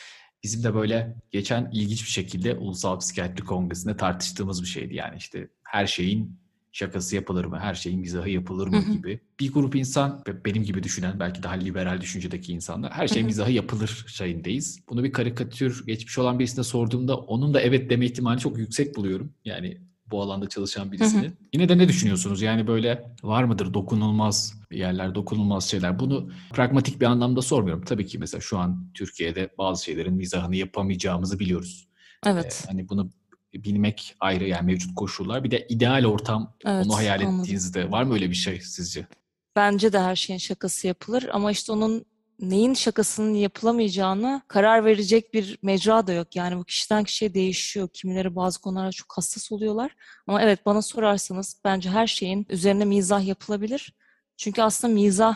Bizim 0.43 0.63
de 0.63 0.75
böyle 0.75 1.15
geçen 1.31 1.69
ilginç 1.73 2.03
bir 2.03 2.09
şekilde 2.09 2.55
Ulusal 2.55 2.99
Psikiyatri 2.99 3.43
Kongresi'nde 3.43 3.97
tartıştığımız 3.97 4.61
bir 4.61 4.67
şeydi. 4.67 4.95
Yani 4.95 5.15
işte 5.17 5.47
her 5.63 5.87
şeyin 5.87 6.41
şakası 6.71 7.15
yapılır 7.15 7.45
mı, 7.45 7.59
her 7.59 7.75
şeyin 7.75 7.99
mizahı 7.99 8.29
yapılır 8.29 8.67
mı 8.67 8.83
gibi. 8.93 9.19
Bir 9.39 9.51
grup 9.51 9.75
insan, 9.75 10.23
benim 10.45 10.63
gibi 10.63 10.83
düşünen, 10.83 11.19
belki 11.19 11.43
daha 11.43 11.53
liberal 11.53 12.01
düşüncedeki 12.01 12.53
insanlar, 12.53 12.91
her 12.91 13.07
şey 13.07 13.23
mizahı 13.23 13.51
yapılır 13.51 14.05
şeyindeyiz. 14.07 14.79
Bunu 14.89 15.03
bir 15.03 15.11
karikatür 15.11 15.85
geçmiş 15.85 16.19
olan 16.19 16.39
birisine 16.39 16.63
sorduğumda 16.63 17.17
onun 17.17 17.53
da 17.53 17.61
evet 17.61 17.89
deme 17.89 18.05
ihtimali 18.05 18.39
çok 18.39 18.57
yüksek 18.57 18.95
buluyorum. 18.95 19.33
Yani 19.45 19.77
bu 20.11 20.21
alanda 20.21 20.49
çalışan 20.49 20.91
birisini. 20.91 21.21
Hı 21.21 21.27
hı. 21.27 21.33
Yine 21.53 21.69
de 21.69 21.77
ne 21.77 21.87
düşünüyorsunuz? 21.87 22.41
Yani 22.41 22.67
böyle 22.67 23.03
var 23.23 23.43
mıdır 23.43 23.73
dokunulmaz 23.73 24.61
yerler, 24.71 25.15
dokunulmaz 25.15 25.69
şeyler? 25.69 25.99
Bunu 25.99 26.29
pragmatik 26.53 27.01
bir 27.01 27.05
anlamda 27.05 27.41
sormuyorum. 27.41 27.83
Tabii 27.85 28.05
ki 28.05 28.17
mesela 28.17 28.41
şu 28.41 28.57
an 28.57 28.87
Türkiye'de 28.93 29.49
bazı 29.57 29.83
şeylerin 29.83 30.13
mizahını 30.13 30.55
yapamayacağımızı 30.55 31.39
biliyoruz. 31.39 31.87
Evet. 32.25 32.63
Ee, 32.65 32.67
hani 32.67 32.89
bunu 32.89 33.09
bilmek 33.53 34.15
ayrı 34.19 34.47
yani 34.47 34.65
mevcut 34.65 34.95
koşullar. 34.95 35.43
Bir 35.43 35.51
de 35.51 35.67
ideal 35.69 36.05
ortam 36.05 36.53
evet, 36.65 36.85
onu 36.85 36.95
hayal 36.95 37.19
anladım. 37.19 37.39
ettiğinizde 37.39 37.91
var 37.91 38.03
mı 38.03 38.13
öyle 38.13 38.29
bir 38.29 38.35
şey 38.35 38.61
sizce? 38.61 39.07
Bence 39.55 39.93
de 39.93 39.99
her 39.99 40.15
şeyin 40.15 40.39
şakası 40.39 40.87
yapılır 40.87 41.29
ama 41.33 41.51
işte 41.51 41.71
onun 41.71 42.05
neyin 42.41 42.73
şakasının 42.73 43.33
yapılamayacağını 43.33 44.41
karar 44.47 44.85
verecek 44.85 45.33
bir 45.33 45.59
mecra 45.61 46.07
da 46.07 46.13
yok. 46.13 46.35
Yani 46.35 46.57
bu 46.57 46.63
kişiden 46.63 47.03
kişiye 47.03 47.33
değişiyor. 47.33 47.89
Kimileri 47.93 48.35
bazı 48.35 48.61
konularda 48.61 48.91
çok 48.91 49.17
hassas 49.17 49.51
oluyorlar. 49.51 49.95
Ama 50.27 50.41
evet 50.41 50.65
bana 50.65 50.81
sorarsanız 50.81 51.61
bence 51.63 51.89
her 51.89 52.07
şeyin 52.07 52.45
üzerine 52.49 52.85
mizah 52.85 53.27
yapılabilir. 53.27 53.93
Çünkü 54.37 54.61
aslında 54.61 54.93
mizah 54.93 55.35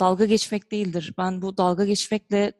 dalga 0.00 0.24
geçmek 0.24 0.72
değildir. 0.72 1.14
Ben 1.18 1.42
bu 1.42 1.56
dalga 1.56 1.84
geçmekle 1.84 2.52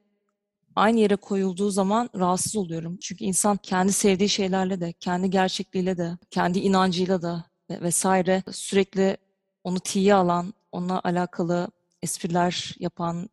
aynı 0.77 1.01
yere 1.01 1.17
koyulduğu 1.17 1.71
zaman 1.71 2.11
rahatsız 2.17 2.57
oluyorum. 2.57 2.99
Çünkü 3.03 3.25
insan 3.25 3.57
kendi 3.57 3.93
sevdiği 3.93 4.29
şeylerle 4.29 4.81
de, 4.81 4.93
kendi 4.93 5.31
gerçekliğiyle 5.31 5.97
de, 5.99 6.19
kendi 6.31 6.59
inancıyla 6.59 7.23
da 7.23 7.45
vesaire 7.71 8.43
sürekli 8.53 9.17
onu 9.65 9.81
tiye 9.81 10.15
alan, 10.15 10.55
onunla 10.73 11.01
alakalı 11.05 11.69
espriler 12.03 12.75
yapan, 12.79 13.29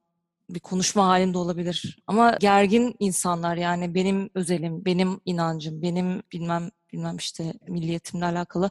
bir 0.49 0.59
konuşma 0.59 1.07
halinde 1.07 1.37
olabilir. 1.37 1.99
Ama 2.07 2.37
gergin 2.39 2.95
insanlar 2.99 3.57
yani 3.57 3.95
benim 3.95 4.29
özelim, 4.33 4.85
benim 4.85 5.19
inancım, 5.25 5.81
benim 5.81 6.23
bilmem 6.33 6.69
bilmem 6.93 7.17
işte 7.17 7.53
milliyetimle 7.67 8.25
alakalı 8.25 8.69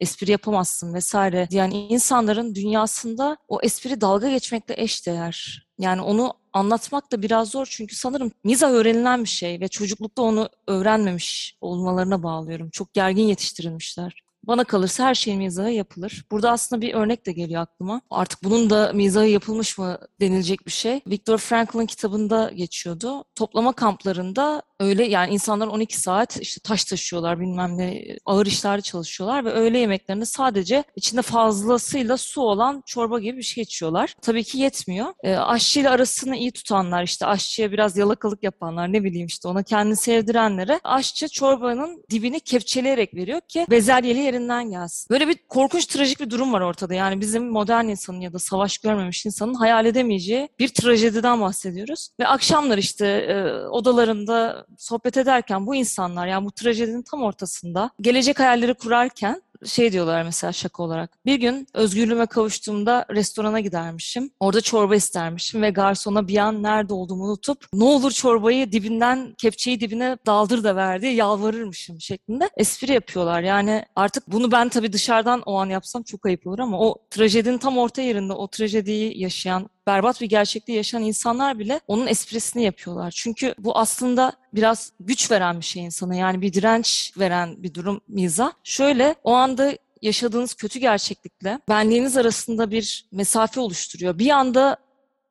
espri 0.00 0.30
yapamazsın 0.30 0.94
vesaire. 0.94 1.48
Yani 1.50 1.86
insanların 1.86 2.54
dünyasında 2.54 3.36
o 3.48 3.58
espri 3.62 4.00
dalga 4.00 4.30
geçmekle 4.30 4.74
eşdeğer. 4.82 5.66
Yani 5.78 6.02
onu 6.02 6.34
anlatmak 6.52 7.12
da 7.12 7.22
biraz 7.22 7.50
zor 7.50 7.66
çünkü 7.70 7.96
sanırım 7.96 8.32
mizah 8.44 8.70
öğrenilen 8.70 9.24
bir 9.24 9.28
şey 9.28 9.60
ve 9.60 9.68
çocuklukta 9.68 10.22
onu 10.22 10.48
öğrenmemiş 10.66 11.56
olmalarına 11.60 12.22
bağlıyorum. 12.22 12.70
Çok 12.70 12.94
gergin 12.94 13.24
yetiştirilmişler. 13.24 14.29
Bana 14.50 14.64
kalırsa 14.64 15.04
her 15.04 15.14
şeyin 15.14 15.38
mizahı 15.38 15.70
yapılır. 15.70 16.24
Burada 16.30 16.50
aslında 16.50 16.82
bir 16.82 16.94
örnek 16.94 17.26
de 17.26 17.32
geliyor 17.32 17.62
aklıma. 17.62 18.00
Artık 18.10 18.44
bunun 18.44 18.70
da 18.70 18.92
mizahı 18.92 19.26
yapılmış 19.26 19.78
mı 19.78 19.98
denilecek 20.20 20.66
bir 20.66 20.70
şey. 20.70 21.00
Viktor 21.06 21.38
Frankl'ın 21.38 21.86
kitabında 21.86 22.50
geçiyordu. 22.54 23.24
Toplama 23.34 23.72
kamplarında 23.72 24.62
öyle 24.80 25.04
yani 25.04 25.34
insanlar 25.34 25.66
12 25.66 26.00
saat 26.00 26.40
işte 26.40 26.60
taş 26.64 26.84
taşıyorlar 26.84 27.40
bilmem 27.40 27.78
ne 27.78 28.04
ağır 28.26 28.46
işlerde 28.46 28.82
çalışıyorlar 28.82 29.44
ve 29.44 29.50
öğle 29.50 29.78
yemeklerinde 29.78 30.24
sadece 30.24 30.84
içinde 30.96 31.22
fazlasıyla 31.22 32.16
su 32.16 32.40
olan 32.40 32.82
çorba 32.86 33.18
gibi 33.18 33.38
bir 33.38 33.42
şey 33.42 33.62
içiyorlar. 33.62 34.14
Tabii 34.22 34.44
ki 34.44 34.58
yetmiyor. 34.58 35.06
E, 35.22 35.36
aşçıyla 35.36 35.90
arasını 35.90 36.36
iyi 36.36 36.52
tutanlar 36.52 37.02
işte 37.02 37.26
aşçıya 37.26 37.72
biraz 37.72 37.96
yalakalık 37.96 38.42
yapanlar 38.42 38.92
ne 38.92 39.04
bileyim 39.04 39.26
işte 39.26 39.48
ona 39.48 39.62
kendini 39.62 39.96
sevdirenlere 39.96 40.80
aşçı 40.84 41.28
çorbanın 41.28 42.04
dibini 42.10 42.40
kepçeleyerek 42.40 43.14
veriyor 43.14 43.40
ki 43.40 43.66
bezelyeli 43.70 44.18
yerinden 44.18 44.70
gelsin. 44.70 45.06
Böyle 45.10 45.28
bir 45.28 45.38
korkunç 45.48 45.86
trajik 45.86 46.20
bir 46.20 46.30
durum 46.30 46.52
var 46.52 46.60
ortada. 46.60 46.94
Yani 46.94 47.20
bizim 47.20 47.48
modern 47.48 47.84
insanın 47.84 48.20
ya 48.20 48.32
da 48.32 48.38
savaş 48.38 48.78
görmemiş 48.78 49.26
insanın 49.26 49.54
hayal 49.54 49.86
edemeyeceği 49.86 50.48
bir 50.58 50.68
trajediden 50.68 51.40
bahsediyoruz. 51.40 52.08
Ve 52.20 52.26
akşamlar 52.26 52.78
işte 52.78 53.06
e, 53.06 53.66
odalarında 53.68 54.66
sohbet 54.78 55.16
ederken 55.16 55.66
bu 55.66 55.74
insanlar 55.74 56.26
yani 56.26 56.44
bu 56.44 56.52
trajedinin 56.52 57.02
tam 57.02 57.22
ortasında 57.22 57.90
gelecek 58.00 58.40
hayalleri 58.40 58.74
kurarken 58.74 59.42
şey 59.66 59.92
diyorlar 59.92 60.22
mesela 60.22 60.52
şaka 60.52 60.82
olarak. 60.82 61.26
Bir 61.26 61.34
gün 61.34 61.66
özgürlüğüme 61.74 62.26
kavuştuğumda 62.26 63.06
restorana 63.10 63.60
gidermişim. 63.60 64.30
Orada 64.40 64.60
çorba 64.60 64.96
istermişim 64.96 65.62
ve 65.62 65.70
garsona 65.70 66.28
bir 66.28 66.36
an 66.36 66.62
nerede 66.62 66.94
olduğumu 66.94 67.24
unutup 67.24 67.66
ne 67.72 67.84
olur 67.84 68.10
çorbayı 68.10 68.72
dibinden 68.72 69.34
kepçeyi 69.38 69.80
dibine 69.80 70.16
daldır 70.26 70.64
da 70.64 70.76
verdi 70.76 71.06
yalvarırmışım 71.06 72.00
şeklinde 72.00 72.50
espri 72.56 72.92
yapıyorlar. 72.92 73.42
Yani 73.42 73.84
artık 73.96 74.28
bunu 74.32 74.52
ben 74.52 74.68
tabii 74.68 74.92
dışarıdan 74.92 75.42
o 75.46 75.54
an 75.54 75.66
yapsam 75.66 76.02
çok 76.02 76.26
ayıp 76.26 76.46
olur 76.46 76.58
ama 76.58 76.80
o 76.80 76.96
trajedinin 77.10 77.58
tam 77.58 77.78
orta 77.78 78.02
yerinde 78.02 78.32
o 78.32 78.48
trajediyi 78.48 79.20
yaşayan 79.22 79.70
berbat 79.90 80.20
bir 80.20 80.26
gerçekliği 80.26 80.76
yaşayan 80.76 81.02
insanlar 81.02 81.58
bile 81.58 81.80
onun 81.86 82.06
esprisini 82.06 82.62
yapıyorlar. 82.62 83.10
Çünkü 83.10 83.54
bu 83.58 83.78
aslında 83.78 84.32
biraz 84.54 84.92
güç 85.00 85.30
veren 85.30 85.60
bir 85.60 85.64
şey 85.64 85.84
insana. 85.84 86.14
Yani 86.14 86.40
bir 86.40 86.52
direnç 86.52 87.12
veren 87.18 87.62
bir 87.62 87.74
durum 87.74 88.00
miza. 88.08 88.52
Şöyle 88.64 89.14
o 89.24 89.32
anda 89.32 89.72
yaşadığınız 90.02 90.54
kötü 90.54 90.78
gerçeklikle 90.78 91.58
benliğiniz 91.68 92.16
arasında 92.16 92.70
bir 92.70 93.08
mesafe 93.12 93.60
oluşturuyor. 93.60 94.18
Bir 94.18 94.30
anda 94.30 94.76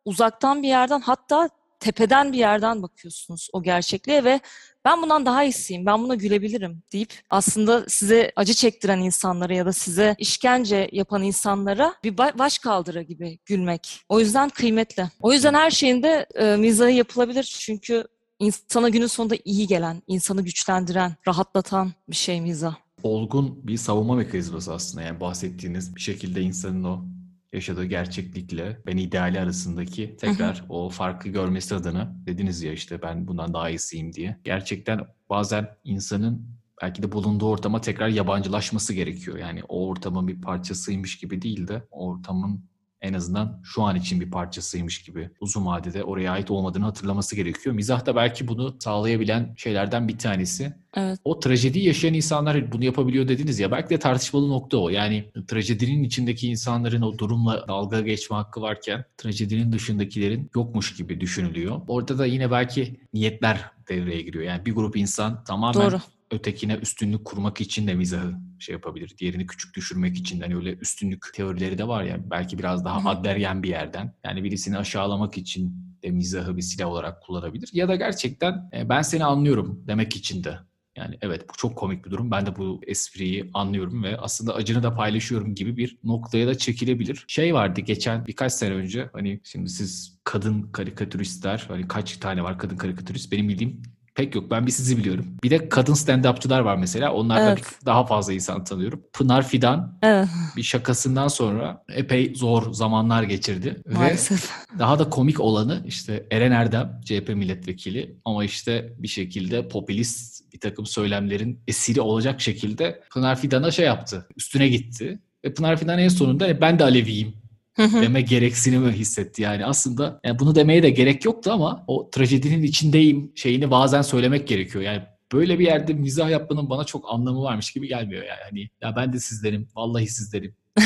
uzaktan 0.06 0.64
bir 0.64 0.68
yerden 0.68 1.02
hatta 1.02 1.50
tepeden 1.80 2.34
bir 2.34 2.38
yerden 2.38 2.84
bakıyorsunuz 2.84 3.50
o 3.54 3.64
gerçekliğe 3.64 4.24
ve 4.24 4.40
ben 4.86 5.02
bundan 5.02 5.26
daha 5.26 5.44
iyisiyim, 5.44 5.86
ben 5.86 6.04
buna 6.04 6.16
gülebilirim 6.16 6.84
deyip 6.94 7.14
aslında 7.30 7.86
size 7.88 8.32
acı 8.36 8.54
çektiren 8.54 9.00
insanlara 9.00 9.54
ya 9.54 9.66
da 9.66 9.74
size 9.74 10.16
işkence 10.18 10.90
yapan 10.92 11.24
insanlara 11.24 11.94
bir 12.04 12.18
baş 12.18 12.60
kaldıra 12.60 13.02
gibi 13.02 13.40
gülmek. 13.46 14.02
O 14.10 14.20
yüzden 14.20 14.50
kıymetli. 14.50 15.10
O 15.22 15.34
yüzden 15.34 15.54
her 15.54 15.72
şeyinde 15.72 16.26
e, 16.36 16.56
mizahı 16.56 16.92
yapılabilir 16.92 17.44
çünkü 17.44 18.04
insana 18.40 18.90
günün 18.90 19.08
sonunda 19.08 19.36
iyi 19.46 19.68
gelen, 19.68 20.02
insanı 20.08 20.42
güçlendiren, 20.42 21.16
rahatlatan 21.28 21.92
bir 22.10 22.16
şey 22.16 22.42
mizah. 22.42 22.76
Olgun 23.04 23.68
bir 23.68 23.78
savunma 23.78 24.16
mekanizması 24.16 24.74
aslında 24.74 25.04
yani 25.04 25.20
bahsettiğiniz 25.20 25.96
bir 25.96 26.02
şekilde 26.02 26.42
insanın 26.42 26.84
o 26.84 27.06
yaşadığı 27.54 27.86
gerçeklikle 27.86 28.82
ben 28.86 28.98
ideali 28.98 29.40
arasındaki 29.40 30.18
tekrar 30.18 30.66
o 30.70 30.90
farkı 30.90 31.30
görmesi 31.30 31.76
adına 31.76 32.16
dediniz 32.26 32.64
ya 32.64 32.74
işte 32.74 33.02
ben 33.02 33.28
bundan 33.28 33.54
daha 33.54 33.70
iyisiyim 33.70 34.14
diye. 34.14 34.40
Gerçekten 34.44 35.00
bazen 35.30 35.68
insanın 35.84 36.60
belki 36.82 37.04
de 37.04 37.12
bulunduğu 37.12 37.50
ortama 37.50 37.82
tekrar 37.82 38.08
yabancılaşması 38.08 38.94
gerekiyor. 38.94 39.38
Yani 39.38 39.62
o 39.68 39.88
ortamın 39.88 40.28
bir 40.28 40.42
parçasıymış 40.42 41.18
gibi 41.18 41.42
değil 41.42 41.68
de 41.68 41.84
ortamın 41.92 42.64
en 43.02 43.14
azından 43.14 43.62
şu 43.64 43.84
an 43.84 43.96
için 43.96 44.22
bir 44.22 44.32
parçasıymış 44.32 45.02
gibi 45.02 45.30
uzun 45.40 45.66
vadede 45.66 46.04
oraya 46.04 46.32
ait 46.32 46.52
olmadığını 46.52 46.84
hatırlaması 46.84 47.36
gerekiyor. 47.36 47.76
Mizah 47.76 48.06
da 48.06 48.16
belki 48.16 48.48
bunu 48.48 48.76
sağlayabilen 48.80 49.54
şeylerden 49.58 50.08
bir 50.08 50.18
tanesi. 50.18 50.74
Evet. 50.96 51.20
O 51.24 51.40
trajediyi 51.40 51.86
yaşayan 51.86 52.14
insanlar 52.14 52.72
bunu 52.72 52.86
yapabiliyor 52.86 53.28
dediniz 53.28 53.60
ya 53.60 53.72
belki 53.72 53.90
de 53.90 54.00
tartışmalı 54.00 54.50
nokta 54.50 54.78
o. 54.78 54.90
Yani 54.90 55.32
trajedinin 55.48 56.04
içindeki 56.04 56.48
insanların 56.48 57.02
o 57.02 57.18
durumla 57.18 57.68
dalga 57.68 58.02
geçme 58.02 58.36
hakkı 58.36 58.62
varken 58.62 59.06
trajedinin 59.18 59.72
dışındakilerin 59.72 60.50
yokmuş 60.56 60.96
gibi 60.96 61.22
düşünülüyor. 61.22 61.82
Orada 61.88 62.18
da 62.18 62.26
yine 62.26 62.52
belki 62.52 63.00
niyetler 63.14 63.72
devreye 63.90 64.22
giriyor. 64.22 64.44
Yani 64.44 64.66
bir 64.66 64.76
grup 64.76 64.98
insan 64.98 65.44
tamamen 65.44 65.82
Doğru 65.82 66.00
ötekine 66.32 66.76
üstünlük 66.76 67.26
kurmak 67.26 67.62
için 67.62 67.88
de 67.88 67.94
mizahı 67.94 68.34
şey 68.60 68.74
yapabilir. 68.74 69.16
Diğerini 69.18 69.48
küçük 69.48 69.76
düşürmek 69.76 70.18
için 70.18 70.42
hani 70.42 70.56
öyle 70.56 70.74
üstünlük 70.74 71.34
teorileri 71.34 71.78
de 71.78 71.88
var 71.88 72.04
ya 72.04 72.30
belki 72.32 72.58
biraz 72.58 72.86
daha 72.86 73.10
adderyen 73.10 73.64
bir 73.64 73.70
yerden. 73.70 74.16
Yani 74.24 74.44
birisini 74.44 74.78
aşağılamak 74.78 75.38
için 75.38 75.90
de 76.04 76.12
mizahı 76.12 76.58
bir 76.58 76.62
silah 76.62 76.88
olarak 76.88 77.22
kullanabilir. 77.22 77.70
Ya 77.74 77.88
da 77.88 77.96
gerçekten 77.96 78.70
e, 78.74 78.90
ben 78.90 79.02
seni 79.02 79.26
anlıyorum 79.26 79.84
demek 79.88 80.16
için 80.16 80.44
de 80.44 80.60
yani 80.96 81.18
evet 81.22 81.50
bu 81.50 81.54
çok 81.58 81.76
komik 81.76 82.06
bir 82.06 82.12
durum. 82.12 82.32
Ben 82.32 82.46
de 82.46 82.56
bu 82.56 82.82
espriyi 82.88 83.50
anlıyorum 83.54 84.04
ve 84.04 84.18
aslında 84.18 84.56
acını 84.56 84.84
da 84.84 84.96
paylaşıyorum 84.96 85.56
gibi 85.56 85.78
bir 85.78 85.98
noktaya 86.04 86.48
da 86.48 86.58
çekilebilir. 86.58 87.26
Şey 87.28 87.54
vardı 87.54 87.82
geçen 87.82 88.28
birkaç 88.28 88.54
sene 88.54 88.74
önce 88.74 89.10
hani 89.14 89.42
şimdi 89.44 89.70
siz 89.70 90.20
kadın 90.24 90.62
karikatüristler 90.62 91.66
hani 91.68 91.88
kaç 91.88 92.18
tane 92.18 92.44
var 92.44 92.60
kadın 92.60 92.78
karikatürist 92.78 93.32
benim 93.32 93.50
bildiğim 93.50 93.82
Pek 94.20 94.36
yok. 94.36 94.52
Ben 94.52 94.68
bir 94.68 94.72
sizi 94.72 94.98
biliyorum. 94.98 95.26
Bir 95.44 95.50
de 95.50 95.70
kadın 95.70 95.94
stand-upçılar 95.94 96.64
var 96.66 96.76
mesela. 96.76 97.14
Onlardan 97.14 97.48
evet. 97.48 97.66
daha 97.86 98.06
fazla 98.06 98.34
insan 98.34 98.64
tanıyorum. 98.64 99.04
Pınar 99.14 99.48
Fidan 99.48 99.98
evet. 100.02 100.28
bir 100.58 100.64
şakasından 100.64 101.28
sonra 101.28 101.84
epey 101.90 102.36
zor 102.36 102.74
zamanlar 102.74 103.24
geçirdi. 103.24 103.82
Maalesef. 103.92 104.52
Ve 104.76 104.80
daha 104.80 105.00
da 105.00 105.10
komik 105.10 105.40
olanı 105.40 105.84
işte 105.86 106.28
Eren 106.32 106.52
Erdem, 106.52 107.02
CHP 107.06 107.30
milletvekili 107.30 108.16
ama 108.26 108.44
işte 108.44 108.94
bir 108.98 109.08
şekilde 109.08 109.68
popülist 109.68 110.54
bir 110.54 110.60
takım 110.60 110.86
söylemlerin 110.86 111.60
esiri 111.68 112.02
olacak 112.02 112.42
şekilde 112.42 113.02
Pınar 113.14 113.40
Fidan'a 113.40 113.72
şey 113.72 113.86
yaptı. 113.86 114.28
Üstüne 114.38 114.68
gitti. 114.68 115.20
Ve 115.46 115.54
Pınar 115.54 115.78
Fidan 115.78 116.00
en 116.00 116.10
sonunda 116.10 116.62
ben 116.62 116.80
de 116.80 116.84
Aleviyim 116.84 117.34
deme 117.80 118.22
gereksinimi 118.22 118.92
hissetti? 118.92 119.42
Yani 119.42 119.66
aslında 119.66 120.20
yani 120.24 120.40
bunu 120.40 120.56
demeye 120.56 120.84
de 120.84 120.90
gerek 120.90 121.26
yoktu 121.26 121.52
ama 121.52 121.84
o 121.88 122.10
trajedinin 122.10 122.64
içindeyim 122.64 123.32
şeyini 123.36 123.72
bazen 123.72 124.02
söylemek 124.02 124.48
gerekiyor. 124.48 124.84
Yani 124.84 125.02
böyle 125.32 125.60
bir 125.60 125.66
yerde 125.66 125.94
mizah 125.94 126.30
yapmanın 126.30 126.70
bana 126.70 126.84
çok 126.84 127.14
anlamı 127.14 127.44
varmış 127.44 127.72
gibi 127.72 127.88
gelmiyor 127.88 128.24
yani. 128.24 128.40
Hani 128.50 128.70
ya 128.82 128.96
ben 128.96 129.14
de 129.14 129.20
sizlerim 129.20 129.68
vallahi 129.76 130.08
sizlerim. 130.08 130.56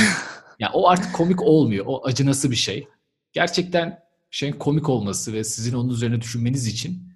Ya 0.59 0.69
o 0.73 0.87
artık 0.87 1.13
komik 1.13 1.41
olmuyor. 1.41 1.85
O 1.87 2.05
acınası 2.05 2.51
bir 2.51 2.55
şey? 2.55 2.87
Gerçekten 3.31 3.99
şeyin 4.31 4.53
komik 4.53 4.89
olması 4.89 5.33
ve 5.33 5.43
sizin 5.43 5.73
onun 5.73 5.89
üzerine 5.89 6.21
düşünmeniz 6.21 6.67
için 6.67 7.09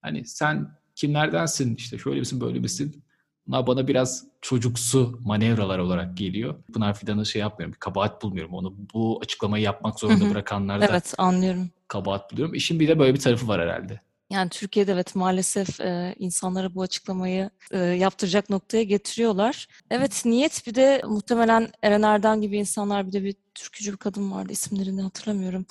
hani 0.00 0.26
sen 0.26 0.68
kimlerdensin? 0.94 1.76
İşte 1.76 1.98
şöyle 1.98 2.18
misin 2.18 2.40
böyle 2.40 2.58
misin 2.58 3.02
Bunlar 3.46 3.66
bana 3.66 3.88
biraz 3.88 4.24
çocuksu 4.40 5.18
manevralar 5.24 5.78
olarak 5.78 6.16
geliyor. 6.16 6.54
Pınar 6.74 6.94
Fidan'ı 6.94 7.26
şey 7.26 7.40
yapmıyorum, 7.40 7.72
bir 7.72 7.78
kabahat 7.78 8.22
bulmuyorum. 8.22 8.54
Onu 8.54 8.74
bu 8.94 9.20
açıklamayı 9.22 9.64
yapmak 9.64 10.00
zorunda 10.00 10.30
bırakanlar 10.30 10.80
da 10.80 10.86
evet, 10.90 11.14
anlıyorum. 11.18 11.70
kabahat 11.88 12.32
buluyorum. 12.32 12.54
İşin 12.54 12.80
bir 12.80 12.88
de 12.88 12.98
böyle 12.98 13.14
bir 13.14 13.20
tarafı 13.20 13.48
var 13.48 13.60
herhalde. 13.60 14.00
Yani 14.30 14.48
Türkiye'de 14.48 14.92
evet 14.92 15.14
maalesef 15.14 15.80
e, 15.80 16.14
insanlara 16.18 16.74
bu 16.74 16.82
açıklamayı 16.82 17.50
e, 17.70 17.78
yaptıracak 17.78 18.50
noktaya 18.50 18.82
getiriyorlar. 18.82 19.68
Evet 19.90 20.22
niyet 20.24 20.66
bir 20.66 20.74
de 20.74 21.02
muhtemelen 21.06 21.68
Eren 21.82 22.02
Erdem 22.02 22.40
gibi 22.40 22.58
insanlar 22.58 23.06
bir 23.06 23.12
de 23.12 23.24
bir 23.24 23.34
türkücü 23.54 23.92
bir 23.92 23.96
kadın 23.96 24.32
vardı 24.32 24.52
isimlerini 24.52 25.02
hatırlamıyorum. 25.02 25.66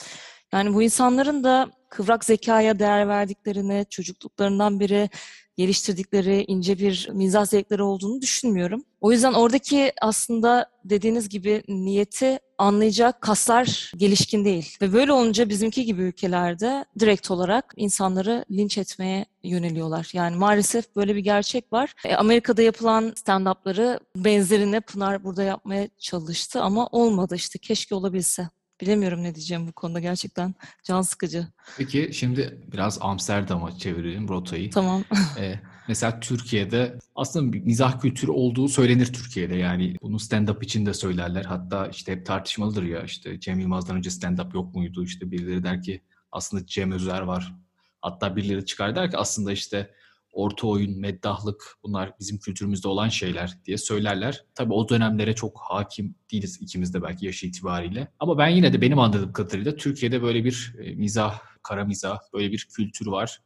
Yani 0.53 0.73
bu 0.73 0.83
insanların 0.83 1.43
da 1.43 1.71
kıvrak 1.89 2.25
zekaya 2.25 2.79
değer 2.79 3.07
verdiklerini, 3.07 3.85
çocukluklarından 3.89 4.79
beri 4.79 5.09
geliştirdikleri 5.58 6.46
ince 6.48 6.79
bir 6.79 7.10
mizah 7.13 7.46
zevkleri 7.46 7.84
olduğunu 7.84 8.22
düşünmüyorum. 8.22 8.84
O 9.01 9.12
yüzden 9.12 9.34
oradaki 9.34 9.93
aslında 10.01 10.70
dediğiniz 10.86 11.29
gibi 11.29 11.63
niyeti 11.67 12.39
anlayacak 12.58 13.22
kaslar 13.22 13.91
gelişkin 13.98 14.46
değil. 14.46 14.77
Ve 14.81 14.93
böyle 14.93 15.12
olunca 15.12 15.50
bizimki 15.50 15.86
gibi 15.86 16.01
ülkelerde 16.01 16.86
direkt 17.00 17.31
olarak 17.31 17.74
insanları 17.77 18.46
linç 18.51 18.77
etmeye 18.77 19.25
yöneliyorlar. 19.43 20.10
Yani 20.13 20.36
maalesef 20.36 20.96
böyle 20.96 21.15
bir 21.15 21.20
gerçek 21.20 21.74
var. 21.74 21.93
E, 22.05 22.15
Amerika'da 22.15 22.62
yapılan 22.62 23.10
stand-up'ları 23.10 24.00
benzerine 24.15 24.79
Pınar 24.79 25.24
burada 25.24 25.43
yapmaya 25.43 25.88
çalıştı 25.98 26.62
ama 26.62 26.88
olmadı 26.88 27.36
işte. 27.36 27.60
Keşke 27.60 27.96
olabilse. 27.96 28.50
Bilemiyorum 28.81 29.23
ne 29.23 29.35
diyeceğim 29.35 29.67
bu 29.67 29.71
konuda 29.71 30.00
gerçekten 30.00 30.55
can 30.83 31.01
sıkıcı. 31.01 31.47
Peki 31.77 32.09
şimdi 32.13 32.57
biraz 32.73 32.97
Amsterdam'a 33.01 33.77
çevirelim 33.77 34.29
rotayı. 34.29 34.69
Tamam. 34.69 35.03
ee, 35.39 35.59
mesela 35.88 36.19
Türkiye'de 36.19 37.00
aslında 37.15 37.53
bir 37.53 37.61
mizah 37.63 38.01
kültürü 38.01 38.31
olduğu 38.31 38.67
söylenir 38.67 39.13
Türkiye'de. 39.13 39.55
Yani 39.55 39.95
bunu 40.01 40.15
stand-up 40.15 40.63
için 40.63 40.85
de 40.85 40.93
söylerler. 40.93 41.45
Hatta 41.45 41.88
işte 41.88 42.11
hep 42.11 42.25
tartışmalıdır 42.25 42.83
ya 42.83 43.03
işte 43.03 43.39
Cem 43.39 43.59
Yılmaz'dan 43.59 43.97
önce 43.97 44.09
stand-up 44.09 44.55
yok 44.55 44.75
muydu? 44.75 45.03
İşte 45.03 45.31
birileri 45.31 45.63
der 45.63 45.81
ki 45.81 46.01
aslında 46.31 46.65
Cem 46.65 46.91
Özer 46.91 47.21
var. 47.21 47.55
Hatta 48.01 48.35
birileri 48.35 48.65
çıkar 48.65 48.95
der 48.95 49.11
ki 49.11 49.17
aslında 49.17 49.51
işte 49.51 49.91
orta 50.31 50.67
oyun, 50.67 51.00
meddahlık 51.00 51.75
bunlar 51.83 52.13
bizim 52.19 52.39
kültürümüzde 52.39 52.88
olan 52.88 53.09
şeyler 53.09 53.57
diye 53.65 53.77
söylerler. 53.77 54.45
Tabii 54.55 54.73
o 54.73 54.89
dönemlere 54.89 55.35
çok 55.35 55.59
hakim 55.61 56.15
değiliz 56.31 56.57
ikimiz 56.61 56.93
de 56.93 57.03
belki 57.03 57.25
yaş 57.25 57.43
itibariyle. 57.43 58.07
Ama 58.19 58.38
ben 58.38 58.47
yine 58.47 58.73
de 58.73 58.81
benim 58.81 59.00
anladığım 59.00 59.33
kadarıyla 59.33 59.75
Türkiye'de 59.75 60.21
böyle 60.21 60.43
bir 60.43 60.75
e, 60.79 60.95
mizah, 60.95 61.39
kara 61.63 61.85
mizah, 61.85 62.19
böyle 62.33 62.51
bir 62.51 62.67
kültür 62.75 63.07
var. 63.07 63.41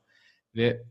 Ve 0.56 0.84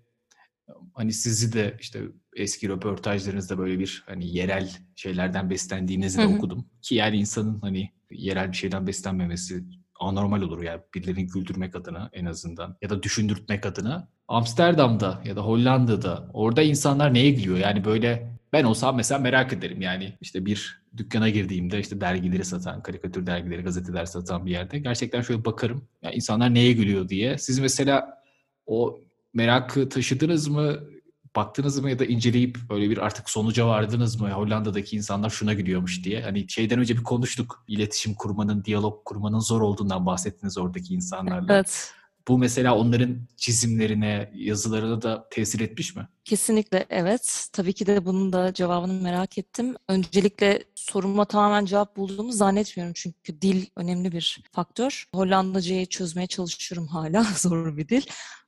hani 0.94 1.12
sizi 1.12 1.52
de 1.52 1.76
işte 1.80 2.02
eski 2.36 2.68
röportajlarınızda 2.68 3.58
böyle 3.58 3.78
bir 3.78 4.02
hani 4.06 4.36
yerel 4.36 4.70
şeylerden 4.96 5.50
beslendiğinizi 5.50 6.18
de 6.18 6.26
okudum. 6.26 6.66
Ki 6.82 6.94
yani 6.94 7.16
insanın 7.16 7.60
hani 7.60 7.90
yerel 8.10 8.52
bir 8.52 8.56
şeyden 8.56 8.86
beslenmemesi 8.86 9.64
anormal 10.00 10.42
olur 10.42 10.62
yani 10.62 10.80
birilerini 10.94 11.26
güldürmek 11.26 11.76
adına 11.76 12.10
en 12.12 12.24
azından 12.24 12.76
ya 12.82 12.90
da 12.90 13.02
düşündürtmek 13.02 13.66
adına. 13.66 14.08
Amsterdam'da 14.28 15.22
ya 15.24 15.36
da 15.36 15.40
Hollanda'da 15.40 16.30
orada 16.32 16.62
insanlar 16.62 17.14
neye 17.14 17.30
gülüyor? 17.30 17.58
Yani 17.58 17.84
böyle 17.84 18.34
ben 18.52 18.64
olsam 18.64 18.96
mesela 18.96 19.18
merak 19.18 19.52
ederim 19.52 19.82
yani 19.82 20.16
işte 20.20 20.46
bir 20.46 20.84
dükkana 20.96 21.28
girdiğimde 21.28 21.80
işte 21.80 22.00
dergileri 22.00 22.44
satan, 22.44 22.82
karikatür 22.82 23.26
dergileri, 23.26 23.62
gazeteler 23.62 24.04
satan 24.04 24.46
bir 24.46 24.50
yerde 24.50 24.78
gerçekten 24.78 25.22
şöyle 25.22 25.44
bakarım. 25.44 25.88
Ya 26.02 26.10
insanlar 26.10 26.54
neye 26.54 26.72
gülüyor 26.72 27.08
diye. 27.08 27.38
Siz 27.38 27.58
mesela 27.58 28.22
o 28.66 28.98
merakı 29.34 29.88
taşıdınız 29.88 30.48
mı? 30.48 30.78
baktınız 31.36 31.80
mı 31.80 31.90
ya 31.90 31.98
da 31.98 32.04
inceleyip 32.04 32.58
böyle 32.70 32.90
bir 32.90 32.98
artık 32.98 33.30
sonuca 33.30 33.66
vardınız 33.66 34.20
mı? 34.20 34.30
Hollanda'daki 34.30 34.96
insanlar 34.96 35.30
şuna 35.30 35.54
gülüyormuş 35.54 36.04
diye. 36.04 36.22
Hani 36.22 36.48
şeyden 36.48 36.78
önce 36.78 36.96
bir 36.96 37.02
konuştuk. 37.02 37.64
İletişim 37.68 38.14
kurmanın, 38.14 38.64
diyalog 38.64 39.04
kurmanın 39.04 39.38
zor 39.38 39.60
olduğundan 39.60 40.06
bahsettiniz 40.06 40.58
oradaki 40.58 40.94
insanlarla. 40.94 41.54
Evet. 41.54 41.92
Bu 42.28 42.38
mesela 42.38 42.76
onların 42.76 43.18
çizimlerine, 43.36 44.30
yazılarına 44.34 45.02
da 45.02 45.28
tesir 45.30 45.60
etmiş 45.60 45.96
mi? 45.96 46.08
Kesinlikle 46.24 46.86
evet. 46.90 47.48
Tabii 47.52 47.72
ki 47.72 47.86
de 47.86 48.06
bunun 48.06 48.32
da 48.32 48.54
cevabını 48.54 48.92
merak 48.92 49.38
ettim. 49.38 49.74
Öncelikle 49.88 50.64
soruma 50.74 51.24
tamamen 51.24 51.64
cevap 51.64 51.96
bulduğumu 51.96 52.32
zannetmiyorum. 52.32 52.92
Çünkü 52.96 53.40
dil 53.42 53.66
önemli 53.76 54.12
bir 54.12 54.42
faktör. 54.52 55.04
Hollandacayı 55.14 55.86
çözmeye 55.86 56.26
çalışıyorum 56.26 56.86
hala. 56.86 57.22
Zor 57.36 57.76
bir 57.76 57.88
dil. 57.88 58.02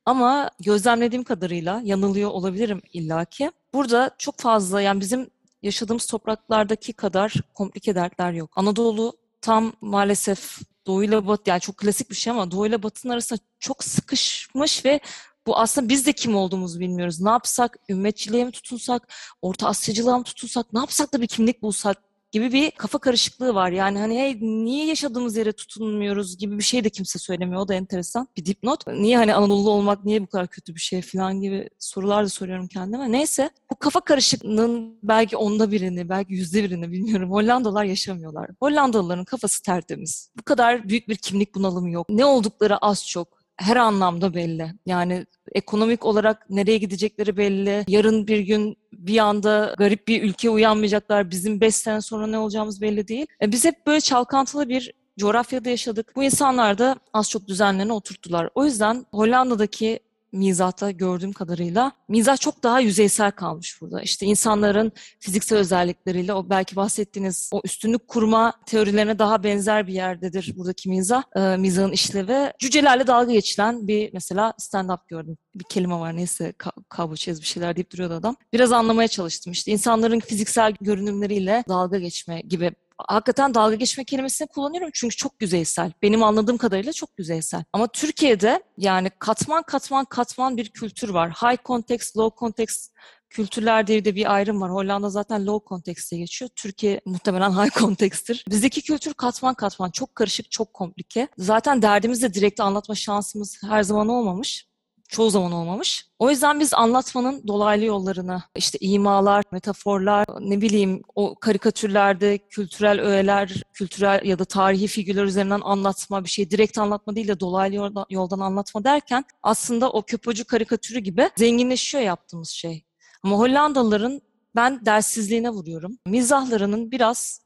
Ama 0.06 0.50
gözlemlediğim 0.60 1.24
kadarıyla 1.24 1.80
yanılıyor 1.84 2.30
olabilirim 2.30 2.82
illaki. 2.92 3.50
Burada 3.74 4.10
çok 4.18 4.38
fazla 4.38 4.80
yani 4.80 5.00
bizim 5.00 5.30
yaşadığımız 5.62 6.06
topraklardaki 6.06 6.92
kadar 6.92 7.34
komplike 7.54 7.94
dertler 7.94 8.32
yok. 8.32 8.50
Anadolu 8.56 9.12
tam 9.46 9.72
maalesef 9.80 10.58
doğuyla 10.86 11.26
batı 11.26 11.50
yani 11.50 11.60
çok 11.60 11.76
klasik 11.76 12.10
bir 12.10 12.14
şey 12.14 12.30
ama 12.30 12.50
doğuyla 12.50 12.82
batının 12.82 13.12
arasında 13.12 13.40
çok 13.58 13.84
sıkışmış 13.84 14.84
ve 14.84 15.00
bu 15.46 15.58
aslında 15.58 15.88
biz 15.88 16.06
de 16.06 16.12
kim 16.12 16.36
olduğumuzu 16.36 16.80
bilmiyoruz. 16.80 17.20
Ne 17.20 17.30
yapsak, 17.30 17.76
ümmetçiliğe 17.88 18.44
mi 18.44 18.50
tutunsak, 18.52 19.12
Orta 19.42 19.68
Asyacılığa 19.68 20.18
mı 20.18 20.24
tutunsak, 20.24 20.72
ne 20.72 20.78
yapsak 20.78 21.12
da 21.12 21.20
bir 21.20 21.26
kimlik 21.26 21.62
bulsak 21.62 21.98
gibi 22.36 22.52
bir 22.52 22.70
kafa 22.70 22.98
karışıklığı 22.98 23.54
var. 23.54 23.70
Yani 23.70 23.98
hani 23.98 24.18
hey 24.18 24.38
niye 24.40 24.86
yaşadığımız 24.86 25.36
yere 25.36 25.52
tutunmuyoruz 25.52 26.38
gibi 26.38 26.58
bir 26.58 26.62
şey 26.62 26.84
de 26.84 26.90
kimse 26.90 27.18
söylemiyor. 27.18 27.60
O 27.60 27.68
da 27.68 27.74
enteresan 27.74 28.28
bir 28.36 28.46
dipnot. 28.46 28.86
Niye 28.86 29.16
hani 29.16 29.34
Anadolu 29.34 29.70
olmak 29.70 30.04
niye 30.04 30.22
bu 30.22 30.26
kadar 30.26 30.46
kötü 30.46 30.74
bir 30.74 30.80
şey 30.80 31.02
falan 31.02 31.40
gibi 31.40 31.68
sorular 31.78 32.24
da 32.24 32.28
soruyorum 32.28 32.68
kendime. 32.68 33.12
Neyse 33.12 33.50
bu 33.70 33.76
kafa 33.76 34.00
karışıklığının 34.00 34.98
belki 35.02 35.36
onda 35.36 35.70
birini, 35.70 36.08
belki 36.08 36.34
yüzde 36.34 36.64
birini 36.64 36.92
bilmiyorum. 36.92 37.30
Hollandalılar 37.30 37.84
yaşamıyorlar. 37.84 38.50
Hollandalıların 38.60 39.24
kafası 39.24 39.62
tertemiz. 39.62 40.30
Bu 40.38 40.42
kadar 40.42 40.88
büyük 40.88 41.08
bir 41.08 41.16
kimlik 41.16 41.54
bunalımı 41.54 41.90
yok. 41.90 42.06
Ne 42.08 42.24
oldukları 42.24 42.78
az 42.78 43.06
çok 43.06 43.35
her 43.56 43.76
anlamda 43.76 44.34
belli. 44.34 44.72
Yani 44.86 45.26
ekonomik 45.52 46.04
olarak 46.04 46.50
nereye 46.50 46.78
gidecekleri 46.78 47.36
belli. 47.36 47.84
Yarın 47.88 48.26
bir 48.26 48.38
gün 48.38 48.76
bir 48.92 49.18
anda 49.18 49.74
garip 49.78 50.08
bir 50.08 50.22
ülke 50.22 50.50
uyanmayacaklar. 50.50 51.30
Bizim 51.30 51.60
5 51.60 51.74
sene 51.74 52.00
sonra 52.00 52.26
ne 52.26 52.38
olacağımız 52.38 52.80
belli 52.80 53.08
değil. 53.08 53.26
E 53.42 53.52
biz 53.52 53.64
hep 53.64 53.86
böyle 53.86 54.00
çalkantılı 54.00 54.68
bir 54.68 54.92
coğrafyada 55.18 55.70
yaşadık. 55.70 56.12
Bu 56.16 56.24
insanlar 56.24 56.78
da 56.78 56.96
az 57.12 57.30
çok 57.30 57.48
düzenlerini 57.48 57.92
oturttular. 57.92 58.48
O 58.54 58.64
yüzden 58.64 59.06
Hollanda'daki 59.12 60.00
mizahta 60.32 60.90
gördüğüm 60.90 61.32
kadarıyla 61.32 61.92
mizah 62.08 62.36
çok 62.36 62.62
daha 62.62 62.80
yüzeysel 62.80 63.30
kalmış 63.30 63.80
burada. 63.80 64.02
İşte 64.02 64.26
insanların 64.26 64.92
fiziksel 65.20 65.58
özellikleriyle 65.58 66.32
o 66.32 66.50
belki 66.50 66.76
bahsettiğiniz 66.76 67.50
o 67.52 67.60
üstünlük 67.64 68.08
kurma 68.08 68.52
teorilerine 68.66 69.18
daha 69.18 69.42
benzer 69.42 69.86
bir 69.86 69.92
yerdedir 69.92 70.54
buradaki 70.56 70.88
mizah. 70.88 71.22
E, 71.36 71.56
mizahın 71.56 71.92
işlevi. 71.92 72.52
Cücelerle 72.58 73.06
dalga 73.06 73.32
geçilen 73.32 73.88
bir 73.88 74.10
mesela 74.12 74.54
stand-up 74.58 75.00
gördüm. 75.08 75.36
Bir 75.54 75.64
kelime 75.64 75.94
var 75.94 76.16
neyse 76.16 76.54
kabuçez 76.88 77.40
bir 77.40 77.46
şeyler 77.46 77.76
deyip 77.76 77.92
duruyordu 77.92 78.14
adam. 78.14 78.36
Biraz 78.52 78.72
anlamaya 78.72 79.08
çalıştım 79.08 79.52
işte 79.52 79.72
insanların 79.72 80.20
fiziksel 80.20 80.74
görünümleriyle 80.80 81.64
dalga 81.68 81.98
geçme 81.98 82.40
gibi 82.40 82.72
hakikaten 82.98 83.54
dalga 83.54 83.74
geçme 83.74 84.04
kelimesini 84.04 84.48
kullanıyorum 84.48 84.90
çünkü 84.94 85.16
çok 85.16 85.42
yüzeysel. 85.42 85.92
Benim 86.02 86.22
anladığım 86.22 86.56
kadarıyla 86.56 86.92
çok 86.92 87.10
yüzeysel. 87.18 87.64
Ama 87.72 87.86
Türkiye'de 87.86 88.62
yani 88.78 89.10
katman 89.18 89.62
katman 89.62 90.04
katman 90.04 90.56
bir 90.56 90.68
kültür 90.68 91.08
var. 91.08 91.30
High 91.30 91.64
context, 91.64 92.16
low 92.16 92.38
context 92.38 92.92
kültürler 93.30 93.86
diye 93.86 94.04
de 94.04 94.14
bir 94.14 94.34
ayrım 94.34 94.60
var. 94.60 94.70
Hollanda 94.70 95.10
zaten 95.10 95.46
low 95.46 95.68
context'e 95.68 96.16
geçiyor. 96.16 96.50
Türkiye 96.56 97.00
muhtemelen 97.04 97.50
high 97.50 97.78
context'tir. 97.78 98.44
Bizdeki 98.48 98.82
kültür 98.82 99.14
katman 99.14 99.54
katman 99.54 99.90
çok 99.90 100.14
karışık, 100.14 100.50
çok 100.50 100.74
komplike. 100.74 101.28
Zaten 101.38 101.82
derdimizi 101.82 102.22
de 102.22 102.34
direkt 102.34 102.60
anlatma 102.60 102.94
şansımız 102.94 103.58
her 103.62 103.82
zaman 103.82 104.08
olmamış 104.08 104.66
çoğu 105.08 105.30
zaman 105.30 105.52
olmamış. 105.52 106.06
O 106.18 106.30
yüzden 106.30 106.60
biz 106.60 106.74
anlatmanın 106.74 107.48
dolaylı 107.48 107.84
yollarını, 107.84 108.42
işte 108.56 108.78
imalar, 108.80 109.44
metaforlar, 109.52 110.26
ne 110.40 110.60
bileyim 110.60 111.02
o 111.14 111.34
karikatürlerde 111.34 112.38
kültürel 112.38 113.00
öğeler, 113.00 113.62
kültürel 113.72 114.20
ya 114.24 114.38
da 114.38 114.44
tarihi 114.44 114.86
figürler 114.86 115.24
üzerinden 115.24 115.60
anlatma, 115.64 116.24
bir 116.24 116.28
şey 116.28 116.50
direkt 116.50 116.78
anlatma 116.78 117.16
değil 117.16 117.28
de 117.28 117.40
dolaylı 117.40 117.92
yoldan, 118.10 118.40
anlatma 118.40 118.84
derken 118.84 119.24
aslında 119.42 119.90
o 119.90 120.02
köpocu 120.02 120.44
karikatürü 120.44 120.98
gibi 120.98 121.30
zenginleşiyor 121.36 122.04
yaptığımız 122.04 122.48
şey. 122.48 122.84
Ama 123.22 123.36
Hollandalıların 123.38 124.20
ben 124.56 124.86
derssizliğine 124.86 125.50
vuruyorum. 125.50 125.98
Mizahlarının 126.06 126.90
biraz 126.90 127.40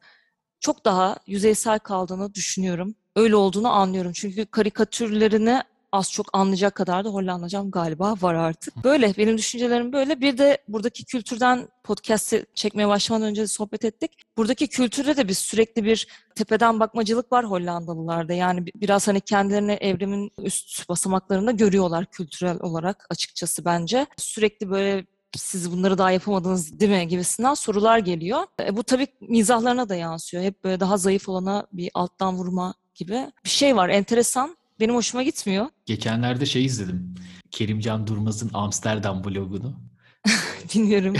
çok 0.60 0.84
daha 0.84 1.16
yüzeysel 1.26 1.78
kaldığını 1.78 2.34
düşünüyorum. 2.34 2.94
Öyle 3.16 3.36
olduğunu 3.36 3.68
anlıyorum. 3.68 4.12
Çünkü 4.14 4.46
karikatürlerini 4.46 5.62
az 5.92 6.12
çok 6.12 6.26
anlayacak 6.32 6.74
kadar 6.74 7.04
da 7.04 7.08
Hollandacam 7.08 7.70
galiba 7.70 8.14
var 8.20 8.34
artık. 8.34 8.84
Böyle 8.84 9.14
benim 9.18 9.38
düşüncelerim 9.38 9.92
böyle. 9.92 10.20
Bir 10.20 10.38
de 10.38 10.58
buradaki 10.68 11.04
kültürden 11.04 11.68
podcast'i 11.84 12.46
çekmeye 12.54 12.88
başlamadan 12.88 13.28
önce 13.28 13.42
de 13.42 13.46
sohbet 13.46 13.84
ettik. 13.84 14.10
Buradaki 14.36 14.68
kültürde 14.68 15.16
de 15.16 15.28
biz 15.28 15.38
sürekli 15.38 15.84
bir 15.84 16.06
tepeden 16.34 16.80
bakmacılık 16.80 17.32
var 17.32 17.44
Hollandalılarda. 17.44 18.32
Yani 18.32 18.64
biraz 18.74 19.08
hani 19.08 19.20
kendilerini 19.20 19.72
evrimin 19.72 20.32
üst 20.38 20.88
basamaklarında 20.88 21.50
görüyorlar 21.50 22.06
kültürel 22.06 22.60
olarak 22.60 23.06
açıkçası 23.10 23.64
bence. 23.64 24.06
Sürekli 24.16 24.70
böyle 24.70 25.06
siz 25.36 25.72
bunları 25.72 25.98
daha 25.98 26.10
yapamadınız 26.10 26.80
değil 26.80 26.90
mi 26.90 27.08
gibisinden 27.08 27.54
sorular 27.54 27.98
geliyor. 27.98 28.42
E, 28.60 28.76
bu 28.76 28.82
tabii 28.82 29.06
mizahlarına 29.20 29.88
da 29.88 29.94
yansıyor. 29.94 30.42
Hep 30.42 30.64
böyle 30.64 30.80
daha 30.80 30.96
zayıf 30.96 31.28
olana 31.28 31.66
bir 31.72 31.90
alttan 31.94 32.36
vurma 32.36 32.74
gibi 32.94 33.32
bir 33.44 33.50
şey 33.50 33.76
var. 33.76 33.88
Enteresan 33.88 34.56
benim 34.80 34.94
hoşuma 34.94 35.22
gitmiyor. 35.22 35.66
Geçenlerde 35.86 36.46
şey 36.46 36.64
izledim. 36.64 37.14
Kerimcan 37.50 38.06
Durmaz'ın 38.06 38.50
Amsterdam 38.52 39.24
vlogunu. 39.24 39.80
Dinliyorum. 40.74 41.14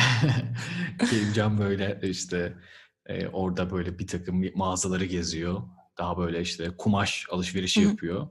Kerimcan 1.10 1.58
böyle 1.58 2.00
işte 2.02 2.56
e, 3.06 3.26
orada 3.26 3.70
böyle 3.70 3.98
bir 3.98 4.06
takım 4.06 4.44
mağazaları 4.54 5.04
geziyor. 5.04 5.62
Daha 5.98 6.18
böyle 6.18 6.40
işte 6.40 6.70
kumaş 6.78 7.26
alışverişi 7.30 7.80
Hı-hı. 7.80 7.90
yapıyor. 7.90 8.28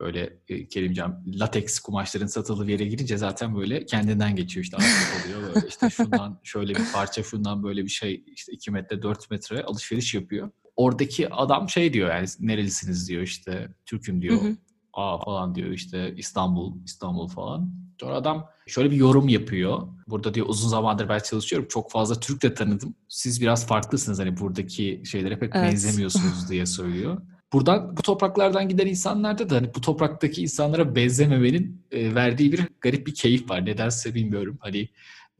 Böyle 0.00 0.38
e, 0.48 0.68
Kerimcan 0.68 1.24
lateks 1.26 1.78
kumaşların 1.78 2.26
satıldığı 2.26 2.70
yere 2.70 2.84
girince 2.84 3.16
zaten 3.16 3.56
böyle 3.56 3.86
kendinden 3.86 4.36
geçiyor 4.36 4.64
işte 4.64 4.76
artık 4.76 5.26
oluyor. 5.26 5.54
Böyle 5.54 5.66
işte 5.68 5.90
şundan 5.90 6.40
şöyle 6.42 6.74
bir 6.74 6.92
parça 6.92 7.22
şundan 7.22 7.62
böyle 7.62 7.84
bir 7.84 7.90
şey 7.90 8.24
işte 8.26 8.52
2 8.52 8.70
metre 8.70 9.02
4 9.02 9.30
metre 9.30 9.62
alışveriş 9.62 10.14
yapıyor 10.14 10.50
oradaki 10.76 11.34
adam 11.34 11.68
şey 11.68 11.92
diyor 11.92 12.10
yani 12.10 12.26
nerelisiniz 12.40 13.08
diyor 13.08 13.22
işte 13.22 13.68
Türk'üm 13.86 14.22
diyor. 14.22 14.42
Hı 14.42 14.48
hı. 14.48 14.56
Aa 14.92 15.24
falan 15.24 15.54
diyor 15.54 15.68
işte 15.68 16.14
İstanbul, 16.16 16.84
İstanbul 16.84 17.28
falan. 17.28 17.72
Sonra 18.00 18.14
adam 18.14 18.48
şöyle 18.66 18.90
bir 18.90 18.96
yorum 18.96 19.28
yapıyor. 19.28 19.88
Burada 20.08 20.34
diyor 20.34 20.46
uzun 20.48 20.68
zamandır 20.68 21.08
ben 21.08 21.18
çalışıyorum. 21.18 21.68
Çok 21.68 21.90
fazla 21.90 22.20
Türk 22.20 22.42
de 22.42 22.54
tanıdım. 22.54 22.94
Siz 23.08 23.40
biraz 23.40 23.66
farklısınız 23.66 24.18
hani 24.18 24.36
buradaki 24.36 25.02
şeylere 25.04 25.38
pek 25.38 25.50
evet. 25.54 25.70
benzemiyorsunuz 25.70 26.48
diye 26.50 26.66
söylüyor. 26.66 27.22
buradan 27.52 27.96
bu 27.96 28.02
topraklardan 28.02 28.68
giden 28.68 28.86
insanlarda 28.86 29.50
da 29.50 29.56
hani 29.56 29.74
bu 29.74 29.80
topraktaki 29.80 30.42
insanlara 30.42 30.96
benzememenin 30.96 31.86
e, 31.90 32.14
verdiği 32.14 32.52
bir 32.52 32.68
garip 32.80 33.06
bir 33.06 33.14
keyif 33.14 33.50
var. 33.50 33.66
Nedense 33.66 34.14
bilmiyorum. 34.14 34.58
Hani 34.60 34.88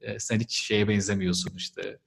e, 0.01 0.19
sen 0.19 0.41
hiç 0.41 0.53
şeye 0.53 0.89
benzemiyorsun 0.89 1.53
işte. 1.57 1.99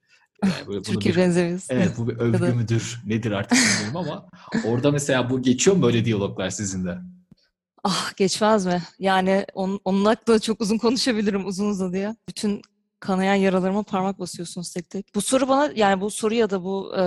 Yani 0.44 0.66
böyle 0.66 0.82
Türkiye 0.82 1.14
bir, 1.14 1.20
benzemiyorsun. 1.20 1.74
Evet 1.74 1.92
bu 1.98 2.08
bir 2.08 2.16
övgü 2.18 2.54
müdür 2.54 3.02
nedir 3.06 3.32
artık 3.32 3.58
bilmiyorum 3.58 3.96
ama 3.96 4.28
orada 4.64 4.90
mesela 4.90 5.30
bu 5.30 5.42
geçiyor 5.42 5.76
mu 5.76 5.82
böyle 5.82 6.04
diyaloglar 6.04 6.50
sizin 6.50 6.84
de? 6.84 6.98
Ah 7.84 8.16
geçmez 8.16 8.66
mi? 8.66 8.82
Yani 8.98 9.46
on, 9.54 9.80
onun 9.84 10.04
hakkında 10.04 10.38
çok 10.38 10.60
uzun 10.60 10.78
konuşabilirim 10.78 11.46
uzun 11.46 11.70
uzadıya. 11.70 12.16
Bütün 12.28 12.62
kanayan 13.00 13.34
yaralarıma 13.34 13.82
parmak 13.82 14.18
basıyorsunuz 14.18 14.72
tek 14.72 14.90
tek. 14.90 15.14
Bu 15.14 15.20
soru 15.20 15.48
bana 15.48 15.72
yani 15.74 16.00
bu 16.00 16.10
soru 16.10 16.34
ya 16.34 16.50
da 16.50 16.64
bu 16.64 16.94
e, 16.98 17.02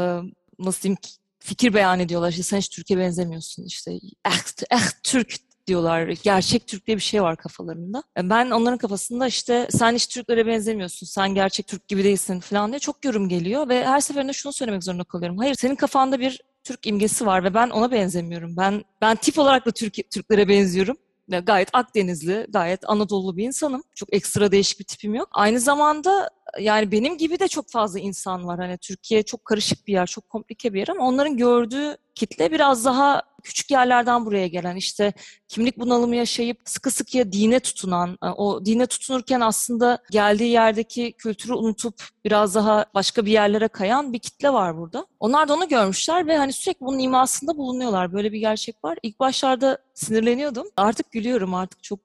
nasıl 0.60 0.82
diyeyim 0.82 0.98
fikir 1.40 1.74
beyan 1.74 2.00
ediyorlar. 2.00 2.30
İşte 2.30 2.44
sen 2.44 2.58
hiç 2.58 2.70
Türkiye 2.70 3.00
benzemiyorsun. 3.00 3.64
İşte 3.64 3.92
eh, 4.26 4.40
eh 4.72 4.90
Türk 5.04 5.36
diyorlar. 5.70 6.08
Gerçek 6.24 6.68
Türk 6.68 6.88
diye 6.88 6.98
bir 6.98 7.02
şey 7.02 7.24
var 7.24 7.36
kafalarında. 7.36 8.04
E, 8.18 8.30
ben 8.30 8.52
onların 8.52 8.78
kafasında 8.78 9.28
işte 9.28 9.68
sen 9.72 9.96
hiç 9.96 10.08
Türklere 10.08 10.46
benzemiyorsun, 10.46 11.08
sen 11.08 11.36
gerçek 11.36 11.68
Türk 11.68 11.88
gibi 11.88 12.04
değilsin 12.04 12.40
falan 12.40 12.72
diye 12.72 12.80
çok 12.80 13.06
yorum 13.06 13.30
geliyor 13.30 13.70
ve 13.70 13.86
her 13.86 14.00
seferinde 14.00 14.34
şunu 14.34 14.54
söylemek 14.54 14.84
zorunda 14.84 15.04
kalıyorum. 15.04 15.38
Hayır 15.38 15.56
senin 15.56 15.76
kafanda 15.76 16.20
bir 16.20 16.42
Türk 16.64 16.88
imgesi 16.88 17.26
var 17.26 17.44
ve 17.44 17.54
ben 17.54 17.70
ona 17.70 17.92
benzemiyorum. 17.92 18.58
Ben 18.58 18.84
ben 19.02 19.16
tip 19.16 19.40
olarak 19.40 19.66
da 19.66 19.72
Türk 19.72 20.12
Türklere 20.12 20.48
benziyorum 20.48 20.98
gayet 21.38 21.70
Akdenizli, 21.74 22.48
gayet 22.50 22.90
Anadolu 22.90 23.38
bir 23.38 23.44
insanım. 23.44 23.84
Çok 23.96 24.14
ekstra 24.14 24.52
değişik 24.52 24.80
bir 24.80 24.86
tipim 24.86 25.16
yok. 25.16 25.30
Aynı 25.32 25.60
zamanda 25.60 26.30
yani 26.60 26.92
benim 26.92 27.18
gibi 27.18 27.40
de 27.40 27.48
çok 27.48 27.70
fazla 27.70 28.00
insan 28.00 28.48
var. 28.48 28.60
Hani 28.60 28.78
Türkiye 28.78 29.24
çok 29.24 29.46
karışık 29.46 29.88
bir 29.88 29.94
yer, 29.94 30.06
çok 30.08 30.30
komplike 30.30 30.74
bir 30.74 30.80
yer 30.80 30.88
ama 30.88 31.08
onların 31.08 31.38
gördüğü 31.38 31.98
kitle 32.16 32.52
biraz 32.52 32.86
daha 32.86 33.22
küçük 33.44 33.72
yerlerden 33.72 34.26
buraya 34.26 34.48
gelen 34.48 34.76
işte 34.76 35.14
kimlik 35.48 35.80
bunalımı 35.80 36.16
yaşayıp 36.16 36.58
sıkı 36.66 36.92
sıkıya 36.92 37.32
dine 37.32 37.60
tutunan, 37.60 38.18
e, 38.24 38.28
o 38.28 38.66
dine 38.66 38.86
tutunurken 38.86 39.42
aslında 39.42 40.00
geldiği 40.12 40.50
yerdeki 40.50 41.14
kültürü 41.18 41.54
unutup 41.54 42.04
biraz 42.26 42.56
daha 42.56 42.86
başka 42.94 43.26
bir 43.26 43.32
yerlere 43.32 43.68
kayan 43.68 44.14
bir 44.14 44.20
kitle 44.20 44.54
var 44.54 44.78
burada. 44.78 45.06
Onlar 45.20 45.48
da 45.48 45.54
onu 45.54 45.68
görmüşler 45.68 46.28
ve 46.28 46.38
hani 46.38 46.54
sürekli 46.54 46.86
bunun 46.86 47.00
imasında 47.00 47.58
bulunuyorlar. 47.58 48.14
Böyle 48.14 48.32
bir 48.32 48.40
gerçek 48.40 48.84
var. 48.84 48.98
İlk 49.04 49.20
başlarda 49.20 49.78
sinirleniyordum. 49.94 50.68
Artık 50.78 51.12
gülüyorum. 51.12 51.54
Artık 51.54 51.84
çok 51.84 52.00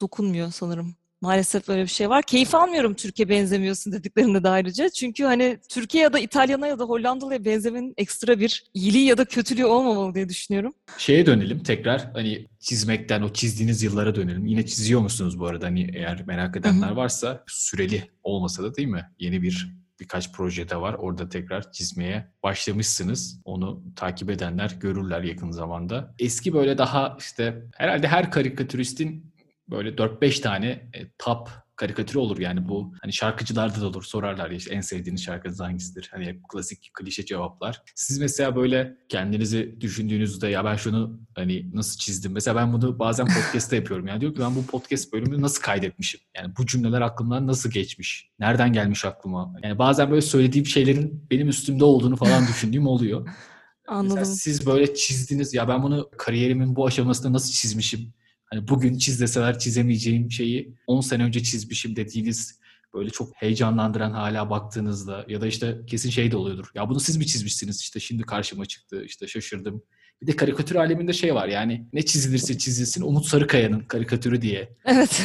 dokunmuyor 0.00 0.52
sanırım. 0.52 1.01
Maalesef 1.22 1.68
böyle 1.68 1.82
bir 1.82 1.88
şey 1.88 2.08
var. 2.08 2.22
Keyif 2.22 2.54
almıyorum 2.54 2.94
Türkiye 2.94 3.28
benzemiyorsun 3.28 3.92
dediklerinde 3.92 4.44
de 4.44 4.48
ayrıca. 4.48 4.90
Çünkü 4.90 5.24
hani 5.24 5.58
Türkiye 5.68 6.04
ya 6.04 6.12
da 6.12 6.18
İtalyana 6.18 6.66
ya 6.66 6.78
da 6.78 6.84
Hollandalı'ya 6.84 7.44
benzemenin 7.44 7.94
ekstra 7.96 8.40
bir 8.40 8.64
iyiliği 8.74 9.06
ya 9.06 9.18
da 9.18 9.24
kötülüğü 9.24 9.64
olmamalı 9.64 10.14
diye 10.14 10.28
düşünüyorum. 10.28 10.74
Şeye 10.98 11.26
dönelim 11.26 11.62
tekrar 11.62 12.12
hani 12.12 12.46
çizmekten 12.60 13.22
o 13.22 13.32
çizdiğiniz 13.32 13.82
yıllara 13.82 14.14
dönelim. 14.14 14.46
Yine 14.46 14.66
çiziyor 14.66 15.00
musunuz 15.00 15.38
bu 15.38 15.46
arada? 15.46 15.66
Hani 15.66 15.90
eğer 15.94 16.26
merak 16.26 16.56
edenler 16.56 16.90
varsa 16.90 17.44
süreli 17.46 18.10
olmasa 18.22 18.62
da 18.62 18.74
değil 18.74 18.88
mi? 18.88 19.10
Yeni 19.18 19.42
bir 19.42 19.82
birkaç 20.00 20.32
projede 20.32 20.76
var. 20.76 20.94
Orada 20.94 21.28
tekrar 21.28 21.72
çizmeye 21.72 22.32
başlamışsınız. 22.42 23.40
Onu 23.44 23.82
takip 23.96 24.30
edenler 24.30 24.76
görürler 24.80 25.22
yakın 25.22 25.50
zamanda. 25.50 26.14
Eski 26.18 26.52
böyle 26.52 26.78
daha 26.78 27.16
işte 27.18 27.62
herhalde 27.76 28.08
her 28.08 28.30
karikatüristin 28.30 29.31
böyle 29.72 29.88
4-5 29.88 30.40
tane 30.40 30.66
e, 30.68 31.08
top 31.18 31.48
karikatürü 31.76 32.18
olur 32.18 32.38
yani 32.38 32.68
bu 32.68 32.94
hani 33.02 33.12
şarkıcılarda 33.12 33.80
da 33.80 33.86
olur 33.86 34.02
sorarlar 34.02 34.50
ya 34.50 34.56
işte 34.56 34.74
en 34.74 34.80
sevdiğiniz 34.80 35.22
şarkınız 35.24 35.60
hangisidir? 35.60 36.08
Hani 36.12 36.26
hep 36.26 36.48
klasik 36.48 36.90
klişe 36.94 37.24
cevaplar. 37.24 37.82
Siz 37.94 38.18
mesela 38.18 38.56
böyle 38.56 38.96
kendinizi 39.08 39.80
düşündüğünüzde 39.80 40.48
ya 40.48 40.64
ben 40.64 40.76
şunu 40.76 41.20
hani 41.34 41.70
nasıl 41.74 41.98
çizdim? 41.98 42.32
Mesela 42.32 42.56
ben 42.56 42.72
bunu 42.72 42.98
bazen 42.98 43.26
podcast'ta 43.26 43.76
yapıyorum. 43.76 44.06
Yani 44.06 44.20
diyor 44.20 44.34
ki 44.34 44.40
ben 44.40 44.56
bu 44.56 44.66
podcast 44.66 45.12
bölümünü 45.12 45.42
nasıl 45.42 45.62
kaydetmişim? 45.62 46.20
Yani 46.36 46.52
bu 46.58 46.66
cümleler 46.66 47.00
aklımdan 47.00 47.46
nasıl 47.46 47.70
geçmiş? 47.70 48.30
Nereden 48.38 48.72
gelmiş 48.72 49.04
aklıma? 49.04 49.54
Yani 49.62 49.78
bazen 49.78 50.10
böyle 50.10 50.22
söylediğim 50.22 50.66
şeylerin 50.66 51.26
benim 51.30 51.48
üstümde 51.48 51.84
olduğunu 51.84 52.16
falan 52.16 52.46
düşündüğüm 52.46 52.86
oluyor. 52.86 53.28
Anladım. 53.88 54.16
Mesela 54.16 54.36
siz 54.36 54.66
böyle 54.66 54.94
çizdiniz 54.94 55.54
ya 55.54 55.68
ben 55.68 55.82
bunu 55.82 56.10
kariyerimin 56.18 56.76
bu 56.76 56.86
aşamasında 56.86 57.32
nasıl 57.32 57.52
çizmişim? 57.52 58.14
Hani 58.52 58.68
bugün 58.68 58.98
çiz 58.98 59.20
deseler 59.20 59.58
çizemeyeceğim 59.58 60.30
şeyi 60.30 60.74
10 60.86 61.00
sene 61.00 61.24
önce 61.24 61.42
çizmişim 61.42 61.96
dediğiniz 61.96 62.60
böyle 62.94 63.10
çok 63.10 63.32
heyecanlandıran 63.34 64.10
hala 64.10 64.50
baktığınızda 64.50 65.24
ya 65.28 65.40
da 65.40 65.46
işte 65.46 65.80
kesin 65.86 66.10
şey 66.10 66.30
de 66.30 66.36
oluyordur. 66.36 66.66
Ya 66.74 66.88
bunu 66.88 67.00
siz 67.00 67.16
mi 67.16 67.26
çizmişsiniz 67.26 67.80
işte 67.80 68.00
şimdi 68.00 68.22
karşıma 68.22 68.66
çıktı 68.66 69.04
işte 69.04 69.26
şaşırdım. 69.26 69.82
Bir 70.22 70.26
de 70.26 70.36
karikatür 70.36 70.74
aleminde 70.74 71.12
şey 71.12 71.34
var 71.34 71.48
yani 71.48 71.86
ne 71.92 72.02
çizilirse 72.02 72.58
çizilsin 72.58 73.02
Umut 73.02 73.26
Sarıkaya'nın 73.26 73.80
karikatürü 73.80 74.42
diye. 74.42 74.76
Evet. 74.84 75.22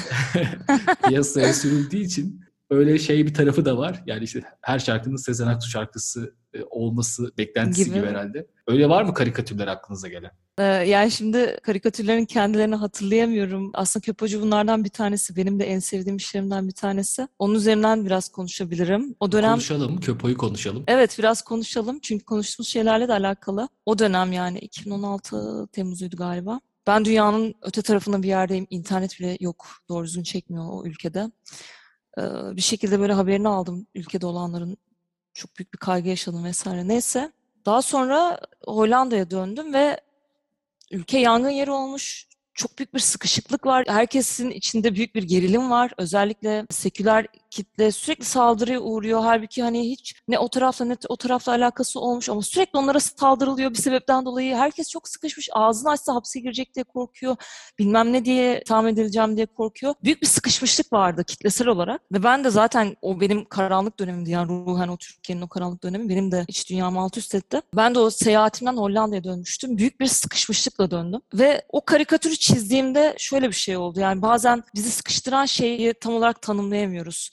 piyasaya 1.08 1.54
sürüldüğü 1.54 1.98
için 1.98 2.42
öyle 2.70 3.00
şey 3.00 3.26
bir 3.26 3.34
tarafı 3.34 3.66
da 3.66 3.78
var. 3.78 4.04
Yani 4.06 4.24
işte 4.24 4.42
her 4.62 4.80
şarkının 4.80 5.16
Sezen 5.16 5.48
Aksu 5.48 5.70
şarkısı 5.70 6.36
e, 6.54 6.64
olması 6.70 7.38
beklentisi 7.38 7.86
gibi. 7.86 7.96
gibi 7.96 8.08
herhalde. 8.08 8.48
Öyle 8.68 8.90
var 8.90 9.04
mı 9.04 9.14
karikatürler 9.14 9.68
aklınıza 9.68 10.08
gelen? 10.08 10.32
Ee, 10.60 10.64
yani 10.64 11.12
şimdi 11.12 11.58
karikatürlerin 11.64 12.26
kendilerini 12.26 12.76
hatırlayamıyorum. 12.76 13.72
Aslında 13.74 14.04
Köpocu 14.04 14.42
bunlardan 14.42 14.84
bir 14.84 14.90
tanesi. 14.90 15.36
Benim 15.36 15.60
de 15.60 15.66
en 15.66 15.80
sevdiğim 15.80 16.18
işlerimden 16.18 16.68
bir 16.68 16.74
tanesi. 16.74 17.28
Onun 17.40 17.56
üzerinden 17.56 18.06
biraz 18.06 18.30
konuşabilirim. 18.30 19.16
O 19.20 19.32
dönem... 19.32 19.52
Konuşalım, 19.52 20.00
Köpo'yu 20.00 20.38
konuşalım. 20.38 20.84
Evet, 20.88 21.16
biraz 21.20 21.42
konuşalım. 21.42 22.00
Çünkü 22.02 22.26
konuştuğumuz 22.26 22.68
şeylerle 22.68 23.08
de 23.08 23.14
alakalı. 23.14 23.70
O 23.86 24.00
dönem 24.00 24.32
yani 24.32 24.60
2016 24.60 25.68
Temmuz'uydu 25.72 26.18
galiba. 26.18 26.60
Ben 26.88 27.06
dünyanın 27.06 27.56
öte 27.62 27.82
tarafında 27.82 28.24
bir 28.24 28.28
yerdeyim. 28.28 28.68
İnternet 28.70 29.20
bile 29.20 29.38
yok. 29.40 29.68
Doğru 29.90 30.06
düzgün 30.06 30.24
çekmiyor 30.24 30.66
o 30.70 30.86
ülkede. 30.86 31.32
Bir 32.56 32.62
şekilde 32.62 33.00
böyle 33.00 33.14
haberini 33.14 33.48
aldım 33.48 33.88
ülkede 33.96 34.26
olanların 34.26 34.78
çok 35.34 35.58
büyük 35.58 35.74
bir 35.74 35.78
kaygı 35.78 36.10
yaşadım 36.10 36.44
vesaire. 36.44 36.88
Neyse. 36.88 37.32
Daha 37.66 37.82
sonra 37.82 38.40
Hollanda'ya 38.66 39.32
döndüm 39.32 39.74
ve 39.74 40.02
ülke 40.92 41.20
yangın 41.20 41.50
yeri 41.50 41.72
olmuş 41.72 42.28
çok 42.54 42.78
büyük 42.78 42.94
bir 42.94 43.00
sıkışıklık 43.00 43.66
var. 43.66 43.86
Herkesin 43.88 44.50
içinde 44.50 44.96
büyük 44.96 45.16
bir 45.16 45.24
gerilim 45.24 45.72
var. 45.72 45.92
Özellikle 45.98 46.66
seküler 46.70 47.28
kitle 47.50 47.92
sürekli 47.92 48.26
saldırıya 48.26 48.80
uğruyor. 48.80 49.22
Halbuki 49.24 49.64
hani 49.64 49.90
hiç 49.90 50.16
ne 50.28 50.40
o 50.40 50.48
tarafla 50.48 50.86
ne 50.86 50.98
o 51.10 51.16
tarafla 51.16 51.52
alakası 51.52 52.00
olmuş 52.00 52.30
ama 52.30 52.42
sürekli 52.42 52.80
onlara 52.80 53.00
saldırılıyor 53.00 53.72
bir 53.72 53.78
sebepten 53.78 54.26
dolayı. 54.26 54.56
Herkes 54.56 54.90
çok 54.90 55.08
sıkışmış. 55.08 55.50
Ağzını 55.54 55.92
açsa 55.92 56.16
hapse 56.16 56.40
girecek 56.40 56.76
diye 56.76 56.84
korkuyor. 56.84 57.36
Bilmem 57.80 58.14
ne 58.14 58.26
diye 58.26 58.64
tahmin 58.64 58.94
edileceğim 58.94 59.38
diye 59.38 59.46
korkuyor. 59.46 59.94
Büyük 60.04 60.22
bir 60.22 60.28
sıkışmışlık 60.28 60.94
vardı 60.94 61.24
kitlesel 61.24 61.68
olarak. 61.68 62.02
Ve 62.12 62.24
ben 62.24 62.44
de 62.44 62.50
zaten 62.50 62.96
o 63.02 63.22
benim 63.22 63.46
karanlık 63.46 64.00
dönemimdi. 64.00 64.32
Yani 64.32 64.50
ruhen 64.50 64.88
o 64.88 64.98
Türkiye'nin 64.98 65.42
o 65.42 65.48
karanlık 65.48 65.84
dönemi 65.84 66.10
benim 66.10 66.32
de 66.32 66.46
iç 66.48 66.70
dünyamı 66.70 67.00
alt 67.00 67.18
üst 67.18 67.36
etti. 67.36 67.62
Ben 67.76 67.96
de 67.96 68.00
o 68.00 68.10
seyahatimden 68.10 68.78
Hollanda'ya 68.78 69.24
dönmüştüm. 69.24 69.78
Büyük 69.78 70.00
bir 70.00 70.08
sıkışmışlıkla 70.08 70.92
döndüm. 70.92 71.22
Ve 71.34 71.62
o 71.70 71.86
karikatürü 71.86 72.36
çizdiğimde 72.36 73.16
şöyle 73.18 73.48
bir 73.48 73.56
şey 73.56 73.78
oldu. 73.78 74.00
Yani 74.00 74.22
bazen 74.22 74.64
bizi 74.76 74.92
sıkıştıran 74.92 75.46
şeyi 75.46 75.94
tam 75.94 76.14
olarak 76.14 76.42
tanımlayamıyoruz 76.42 77.30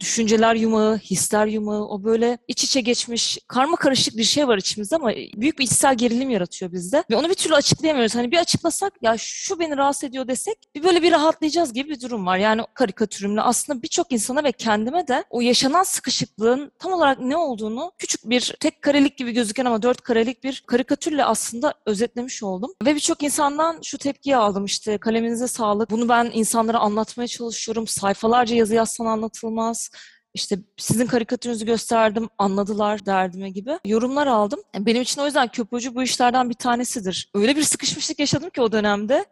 düşünceler 0.00 0.54
yumağı, 0.54 0.98
hisler 0.98 1.46
yumağı, 1.46 1.88
o 1.88 2.04
böyle 2.04 2.38
iç 2.48 2.64
içe 2.64 2.80
geçmiş 2.80 3.38
karma 3.48 3.76
karışık 3.76 4.16
bir 4.16 4.24
şey 4.24 4.48
var 4.48 4.58
içimizde 4.58 4.96
ama 4.96 5.10
büyük 5.36 5.58
bir 5.58 5.64
içsel 5.64 5.94
gerilim 5.94 6.30
yaratıyor 6.30 6.72
bizde. 6.72 7.04
Ve 7.10 7.16
onu 7.16 7.28
bir 7.28 7.34
türlü 7.34 7.54
açıklayamıyoruz. 7.54 8.14
Hani 8.14 8.30
bir 8.30 8.38
açıklasak 8.38 8.92
ya 9.02 9.14
şu 9.18 9.58
beni 9.58 9.76
rahatsız 9.76 10.04
ediyor 10.04 10.28
desek 10.28 10.56
bir 10.74 10.82
böyle 10.82 11.02
bir 11.02 11.12
rahatlayacağız 11.12 11.72
gibi 11.72 11.90
bir 11.90 12.00
durum 12.00 12.26
var. 12.26 12.38
Yani 12.38 12.62
karikatürümle 12.74 13.40
aslında 13.40 13.82
birçok 13.82 14.12
insana 14.12 14.44
ve 14.44 14.52
kendime 14.52 15.08
de 15.08 15.24
o 15.30 15.40
yaşanan 15.40 15.82
sıkışıklığın 15.82 16.72
tam 16.78 16.92
olarak 16.92 17.20
ne 17.20 17.36
olduğunu 17.36 17.92
küçük 17.98 18.30
bir 18.30 18.54
tek 18.60 18.82
karelik 18.82 19.16
gibi 19.16 19.32
gözüken 19.32 19.64
ama 19.64 19.82
dört 19.82 20.00
karelik 20.00 20.44
bir 20.44 20.62
karikatürle 20.66 21.24
aslında 21.24 21.74
özetlemiş 21.86 22.42
oldum. 22.42 22.72
Ve 22.84 22.94
birçok 22.94 23.22
insandan 23.22 23.78
şu 23.82 23.98
tepkiyi 23.98 24.36
aldım 24.36 24.64
işte 24.64 24.98
kaleminize 24.98 25.48
sağlık. 25.48 25.90
Bunu 25.90 26.08
ben 26.08 26.30
insanlara 26.34 26.78
anlatmaya 26.78 27.28
çalışıyorum. 27.28 27.86
Sayfalarca 27.86 28.56
yazı 28.56 28.74
yazsan 28.74 29.06
anlatılmaz 29.06 29.89
işte 30.34 30.58
sizin 30.76 31.06
karikatürünüzü 31.06 31.66
gösterdim, 31.66 32.28
anladılar 32.38 33.06
derdime 33.06 33.50
gibi 33.50 33.78
yorumlar 33.84 34.26
aldım. 34.26 34.60
Benim 34.78 35.02
için 35.02 35.20
o 35.20 35.24
yüzden 35.24 35.48
köprücü 35.48 35.94
bu 35.94 36.02
işlerden 36.02 36.50
bir 36.50 36.54
tanesidir. 36.54 37.30
Öyle 37.34 37.56
bir 37.56 37.62
sıkışmışlık 37.62 38.18
yaşadım 38.18 38.50
ki 38.50 38.60
o 38.60 38.72
dönemde. 38.72 39.24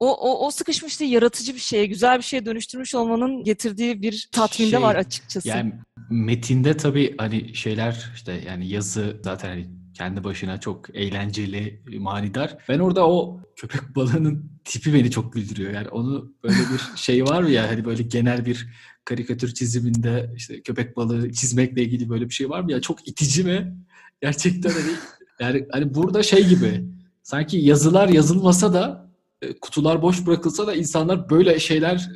O, 0.00 0.16
o, 0.16 0.46
o 0.46 0.50
sıkışmışlığı 0.50 1.04
yaratıcı 1.04 1.54
bir 1.54 1.60
şeye, 1.60 1.86
güzel 1.86 2.18
bir 2.18 2.22
şeye 2.22 2.46
dönüştürmüş 2.46 2.94
olmanın 2.94 3.44
getirdiği 3.44 4.02
bir 4.02 4.28
tatminde 4.32 4.70
şey, 4.70 4.82
var 4.82 4.96
açıkçası. 4.96 5.48
Yani 5.48 5.72
metinde 6.10 6.76
tabii 6.76 7.14
hani 7.18 7.54
şeyler 7.54 8.10
işte 8.14 8.32
yani 8.46 8.68
yazı 8.68 9.20
zaten 9.24 9.48
hani 9.48 9.66
kendi 9.94 10.24
başına 10.24 10.60
çok 10.60 10.96
eğlenceli, 10.96 11.82
manidar. 11.98 12.56
Ben 12.68 12.78
orada 12.78 13.08
o 13.08 13.40
köpek 13.56 13.96
balığının 13.96 14.60
tipi 14.64 14.94
beni 14.94 15.10
çok 15.10 15.32
güldürüyor. 15.32 15.72
Yani 15.72 15.88
onu 15.88 16.34
böyle 16.42 16.56
bir 16.56 16.96
şey 16.96 17.24
var 17.24 17.42
mı 17.42 17.50
ya 17.50 17.68
hani 17.68 17.84
böyle 17.84 18.02
genel 18.02 18.46
bir 18.46 18.66
karikatür 19.04 19.54
çiziminde 19.54 20.32
işte 20.36 20.62
köpek 20.62 20.96
balığı 20.96 21.32
çizmekle 21.32 21.82
ilgili 21.82 22.08
böyle 22.08 22.28
bir 22.28 22.34
şey 22.34 22.50
var 22.50 22.60
mı 22.60 22.72
ya? 22.72 22.80
Çok 22.80 23.08
itici 23.08 23.44
mi? 23.44 23.76
Gerçekten 24.22 24.70
hani 24.70 24.92
yani 25.40 25.66
hani 25.72 25.94
burada 25.94 26.22
şey 26.22 26.48
gibi 26.48 26.84
sanki 27.22 27.56
yazılar 27.58 28.08
yazılmasa 28.08 28.72
da 28.74 29.10
e, 29.42 29.58
kutular 29.58 30.02
boş 30.02 30.26
bırakılsa 30.26 30.66
da 30.66 30.74
insanlar 30.74 31.30
böyle 31.30 31.60
şeyler 31.60 32.10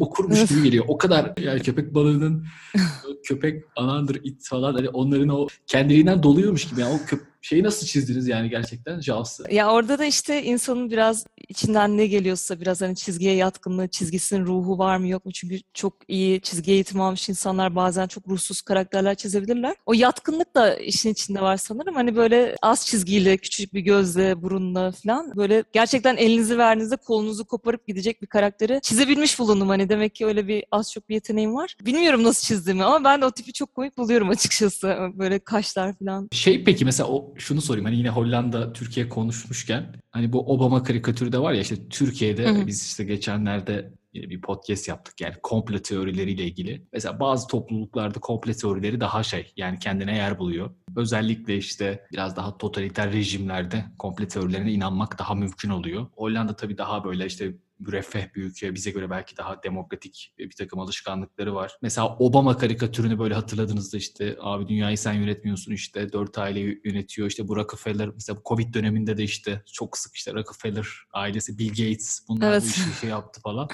okurmuş 0.00 0.46
gibi 0.46 0.62
geliyor. 0.62 0.84
O 0.88 0.98
kadar 0.98 1.32
yani 1.40 1.60
köpek 1.60 1.94
balığının 1.94 2.46
köpek 3.24 3.64
anandır 3.76 4.20
it 4.24 4.48
falan 4.48 4.74
hani 4.74 4.88
onların 4.88 5.28
o 5.28 5.46
kendiliğinden 5.66 6.22
doluyormuş 6.22 6.68
gibi. 6.68 6.80
Yani 6.80 7.00
o 7.02 7.06
köp 7.06 7.20
şeyi 7.42 7.62
nasıl 7.62 7.86
çizdiniz 7.86 8.28
yani 8.28 8.50
gerçekten 8.50 9.00
Jaws'ı? 9.00 9.44
Ya 9.50 9.70
orada 9.70 9.98
da 9.98 10.04
işte 10.04 10.42
insanın 10.42 10.90
biraz 10.90 11.26
içinden 11.52 11.96
ne 11.96 12.06
geliyorsa 12.06 12.60
biraz 12.60 12.80
hani 12.80 12.96
çizgiye 12.96 13.34
yatkınlığı, 13.34 13.88
çizgisinin 13.88 14.46
ruhu 14.46 14.78
var 14.78 14.96
mı 14.96 15.08
yok 15.08 15.24
mu? 15.24 15.32
Çünkü 15.32 15.58
çok 15.74 15.94
iyi 16.08 16.40
çizgi 16.40 16.72
eğitimi 16.72 17.02
almış 17.02 17.28
insanlar 17.28 17.76
bazen 17.76 18.06
çok 18.06 18.28
ruhsuz 18.28 18.60
karakterler 18.60 19.14
çizebilirler. 19.14 19.76
O 19.86 19.92
yatkınlık 19.94 20.54
da 20.54 20.74
işin 20.74 21.10
içinde 21.10 21.40
var 21.40 21.56
sanırım. 21.56 21.94
Hani 21.94 22.16
böyle 22.16 22.56
az 22.62 22.86
çizgiyle, 22.86 23.36
küçük 23.36 23.74
bir 23.74 23.80
gözle, 23.80 24.42
burunla 24.42 24.92
falan 24.92 25.32
böyle 25.36 25.64
gerçekten 25.72 26.16
elinizi 26.16 26.58
verdiğinizde 26.58 26.96
kolunuzu 26.96 27.44
koparıp 27.44 27.86
gidecek 27.86 28.22
bir 28.22 28.26
karakteri 28.26 28.80
çizebilmiş 28.82 29.38
bulundum. 29.38 29.68
Hani 29.68 29.88
demek 29.88 30.14
ki 30.14 30.26
öyle 30.26 30.48
bir 30.48 30.64
az 30.72 30.92
çok 30.92 31.08
bir 31.08 31.14
yeteneğim 31.14 31.54
var. 31.54 31.76
Bilmiyorum 31.80 32.22
nasıl 32.22 32.46
çizdiğimi 32.46 32.84
ama 32.84 33.04
ben 33.04 33.20
de 33.20 33.26
o 33.26 33.30
tipi 33.30 33.52
çok 33.52 33.74
komik 33.74 33.98
buluyorum 33.98 34.28
açıkçası. 34.30 34.96
Böyle 35.14 35.38
kaşlar 35.38 35.94
falan. 35.98 36.28
Şey 36.32 36.64
peki 36.64 36.84
mesela 36.84 37.08
o 37.08 37.34
şunu 37.36 37.60
sorayım 37.60 37.84
hani 37.84 37.96
yine 37.96 38.08
Hollanda 38.08 38.72
Türkiye 38.72 39.08
konuşmuşken 39.08 39.94
hani 40.12 40.32
bu 40.32 40.52
Obama 40.52 40.82
karikatürü 40.82 41.32
de 41.32 41.38
var 41.38 41.52
ya 41.52 41.60
işte 41.60 41.88
Türkiye'de 41.88 42.48
hı 42.48 42.62
hı. 42.62 42.66
biz 42.66 42.82
işte 42.82 43.04
geçenlerde 43.04 43.92
bir 44.14 44.40
podcast 44.40 44.88
yaptık 44.88 45.20
yani 45.20 45.34
komple 45.42 45.82
teorileriyle 45.82 46.44
ilgili. 46.44 46.86
Mesela 46.92 47.20
bazı 47.20 47.46
topluluklarda 47.46 48.20
komple 48.20 48.54
teorileri 48.54 49.00
daha 49.00 49.22
şey 49.22 49.52
yani 49.56 49.78
kendine 49.78 50.16
yer 50.16 50.38
buluyor. 50.38 50.70
Özellikle 50.96 51.56
işte 51.56 52.06
biraz 52.12 52.36
daha 52.36 52.58
totaliter 52.58 53.12
rejimlerde 53.12 53.84
komple 53.98 54.28
teorilerine 54.28 54.72
inanmak 54.72 55.18
daha 55.18 55.34
mümkün 55.34 55.70
oluyor. 55.70 56.06
Hollanda 56.16 56.56
tabii 56.56 56.78
daha 56.78 57.04
böyle 57.04 57.26
işte 57.26 57.54
müreffeh 57.86 58.34
bir 58.34 58.42
ülke. 58.42 58.74
Bize 58.74 58.90
göre 58.90 59.10
belki 59.10 59.36
daha 59.36 59.62
demokratik 59.62 60.34
bir 60.38 60.56
takım 60.56 60.78
alışkanlıkları 60.80 61.54
var. 61.54 61.76
Mesela 61.82 62.16
Obama 62.18 62.56
karikatürünü 62.56 63.18
böyle 63.18 63.34
hatırladığınızda 63.34 63.96
işte 63.96 64.36
abi 64.40 64.68
dünyayı 64.68 64.98
sen 64.98 65.12
yönetmiyorsun 65.12 65.72
işte 65.72 66.12
dört 66.12 66.38
aile 66.38 66.60
yönetiyor. 66.84 67.28
İşte 67.28 67.48
bu 67.48 67.56
Rockefeller 67.56 68.08
mesela 68.14 68.36
bu 68.36 68.42
Covid 68.48 68.74
döneminde 68.74 69.16
de 69.16 69.22
işte 69.22 69.62
çok 69.72 69.98
sık 69.98 70.14
işte 70.16 70.34
Rockefeller 70.34 70.86
ailesi 71.12 71.58
Bill 71.58 71.68
Gates 71.68 72.20
bunlar 72.28 72.52
evet. 72.52 72.62
bu 72.62 72.66
işi 72.66 73.00
şey 73.00 73.10
yaptı 73.10 73.40
falan. 73.40 73.68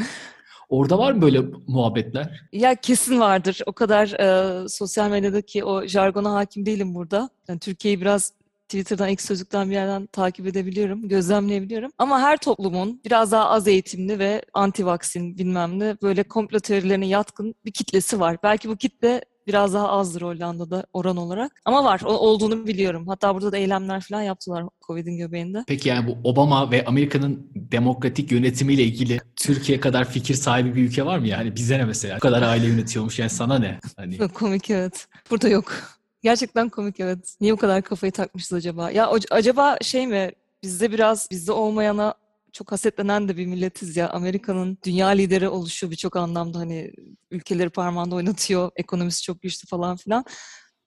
Orada 0.68 0.98
var 0.98 1.12
mı 1.12 1.22
böyle 1.22 1.40
muhabbetler? 1.66 2.48
Ya 2.52 2.74
kesin 2.74 3.20
vardır. 3.20 3.60
O 3.66 3.72
kadar 3.72 4.08
e, 4.08 4.68
sosyal 4.68 5.10
medyadaki 5.10 5.64
o 5.64 5.86
jargona 5.86 6.34
hakim 6.34 6.66
değilim 6.66 6.94
burada. 6.94 7.30
Yani 7.48 7.58
Türkiye'yi 7.58 8.00
biraz 8.00 8.32
Twitter'dan, 8.68 9.08
ilk 9.08 9.20
sözlükten 9.20 9.70
bir 9.70 9.74
yerden 9.74 10.06
takip 10.06 10.46
edebiliyorum, 10.46 11.08
gözlemleyebiliyorum. 11.08 11.90
Ama 11.98 12.20
her 12.20 12.36
toplumun 12.36 13.00
biraz 13.04 13.32
daha 13.32 13.50
az 13.50 13.68
eğitimli 13.68 14.18
ve 14.18 14.42
anti-vaksin 14.54 15.38
bilmem 15.38 15.78
ne 15.78 15.96
böyle 16.02 16.22
komplo 16.22 16.60
teorilerine 16.60 17.06
yatkın 17.06 17.54
bir 17.64 17.72
kitlesi 17.72 18.20
var. 18.20 18.36
Belki 18.42 18.68
bu 18.68 18.76
kitle 18.76 19.20
biraz 19.46 19.74
daha 19.74 19.88
azdır 19.88 20.22
Hollanda'da 20.22 20.86
oran 20.92 21.16
olarak. 21.16 21.52
Ama 21.64 21.84
var, 21.84 22.00
o, 22.04 22.12
olduğunu 22.12 22.66
biliyorum. 22.66 23.08
Hatta 23.08 23.34
burada 23.34 23.52
da 23.52 23.56
eylemler 23.56 24.00
falan 24.00 24.22
yaptılar 24.22 24.64
Covid'in 24.86 25.16
göbeğinde. 25.16 25.64
Peki 25.66 25.88
yani 25.88 26.06
bu 26.06 26.28
Obama 26.28 26.70
ve 26.70 26.84
Amerika'nın 26.84 27.50
demokratik 27.54 28.32
yönetimiyle 28.32 28.82
ilgili 28.82 29.18
Türkiye 29.36 29.80
kadar 29.80 30.04
fikir 30.10 30.34
sahibi 30.34 30.74
bir 30.74 30.82
ülke 30.82 31.06
var 31.06 31.18
mı 31.18 31.28
yani? 31.28 31.56
Bize 31.56 31.78
ne 31.78 31.84
mesela? 31.84 32.16
Bu 32.16 32.20
kadar 32.20 32.42
aile 32.42 32.66
yönetiyormuş 32.66 33.18
yani 33.18 33.30
sana 33.30 33.58
ne? 33.58 33.78
Hani... 33.96 34.28
Komik 34.28 34.70
evet. 34.70 35.06
Burada 35.30 35.48
yok. 35.48 35.97
Gerçekten 36.22 36.68
komik 36.68 37.00
evet. 37.00 37.36
Niye 37.40 37.52
bu 37.52 37.56
kadar 37.56 37.82
kafayı 37.82 38.12
takmışız 38.12 38.52
acaba? 38.52 38.90
Ya 38.90 39.10
acaba 39.30 39.76
şey 39.82 40.06
mi 40.06 40.32
bizde 40.62 40.92
biraz 40.92 41.28
bizde 41.30 41.52
olmayana 41.52 42.14
çok 42.52 42.72
hasetlenen 42.72 43.28
de 43.28 43.36
bir 43.36 43.46
milletiz 43.46 43.96
ya. 43.96 44.10
Amerika'nın 44.10 44.78
dünya 44.84 45.08
lideri 45.08 45.48
oluşu 45.48 45.90
birçok 45.90 46.16
anlamda 46.16 46.58
hani 46.58 46.92
ülkeleri 47.30 47.70
parmağında 47.70 48.14
oynatıyor. 48.14 48.70
Ekonomisi 48.76 49.22
çok 49.22 49.42
güçlü 49.42 49.66
falan 49.66 49.96
filan. 49.96 50.24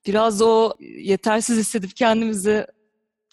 Biraz 0.07 0.41
o 0.41 0.73
yetersiz 0.79 1.57
hissedip 1.57 1.95
kendimizi 1.95 2.65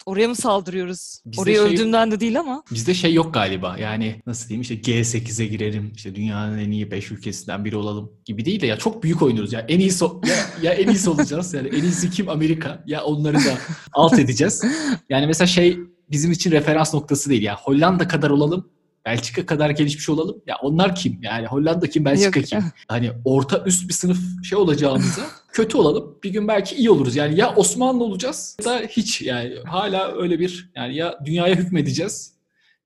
Oraya 0.05 0.27
mı 0.27 0.35
saldırıyoruz? 0.35 1.21
Bizde 1.25 1.41
Oraya 1.41 1.53
şey, 1.53 1.63
öldüğümden 1.63 2.11
de 2.11 2.19
değil 2.19 2.39
ama. 2.39 2.63
Bizde 2.71 2.93
şey 2.93 3.13
yok 3.13 3.33
galiba. 3.33 3.77
Yani 3.77 4.21
nasıl 4.25 4.49
diyeyim 4.49 4.61
işte 4.61 4.75
G8'e 4.75 5.45
girelim. 5.45 5.91
işte 5.95 6.15
dünyanın 6.15 6.57
en 6.57 6.71
iyi 6.71 6.91
5 6.91 7.11
ülkesinden 7.11 7.65
biri 7.65 7.75
olalım 7.77 8.11
gibi 8.25 8.45
değil 8.45 8.61
de 8.61 8.65
ya 8.67 8.77
çok 8.77 9.03
büyük 9.03 9.21
oynuyoruz 9.21 9.53
ya. 9.53 9.59
En 9.59 9.79
iyisi 9.79 10.05
ya, 10.05 10.35
ya 10.61 10.73
en 10.73 10.87
iyisi 10.87 11.09
olacağız. 11.09 11.53
Yani 11.53 11.67
en 11.67 11.83
iyisi 11.83 12.09
kim 12.11 12.29
Amerika? 12.29 12.83
Ya 12.85 13.03
onları 13.03 13.35
da 13.37 13.57
alt 13.93 14.19
edeceğiz. 14.19 14.63
Yani 15.09 15.27
mesela 15.27 15.47
şey 15.47 15.77
bizim 16.11 16.31
için 16.31 16.51
referans 16.51 16.93
noktası 16.93 17.29
değil. 17.29 17.41
Ya 17.41 17.55
Hollanda 17.55 18.07
kadar 18.07 18.29
olalım 18.29 18.69
Belçika 19.05 19.45
kadar 19.45 19.69
gelişmiş 19.69 20.09
olalım. 20.09 20.41
Ya 20.47 20.55
onlar 20.61 20.95
kim? 20.95 21.19
Yani 21.21 21.47
Hollanda 21.47 21.89
kim, 21.89 22.05
Belçika 22.05 22.39
Yok. 22.39 22.49
kim? 22.49 22.63
Hani 22.87 23.11
orta 23.25 23.63
üst 23.65 23.89
bir 23.89 23.93
sınıf 23.93 24.17
şey 24.43 24.57
olacağımıza 24.57 25.21
kötü 25.53 25.77
olalım. 25.77 26.17
Bir 26.23 26.29
gün 26.29 26.47
belki 26.47 26.75
iyi 26.75 26.89
oluruz. 26.89 27.15
Yani 27.15 27.39
ya 27.39 27.55
Osmanlı 27.55 28.03
olacağız 28.03 28.57
ya 28.59 28.65
da 28.65 28.79
hiç 28.79 29.21
yani 29.21 29.55
hala 29.65 30.15
öyle 30.17 30.39
bir 30.39 30.71
yani 30.75 30.95
ya 30.95 31.19
dünyaya 31.25 31.55
hükmedeceğiz 31.55 32.33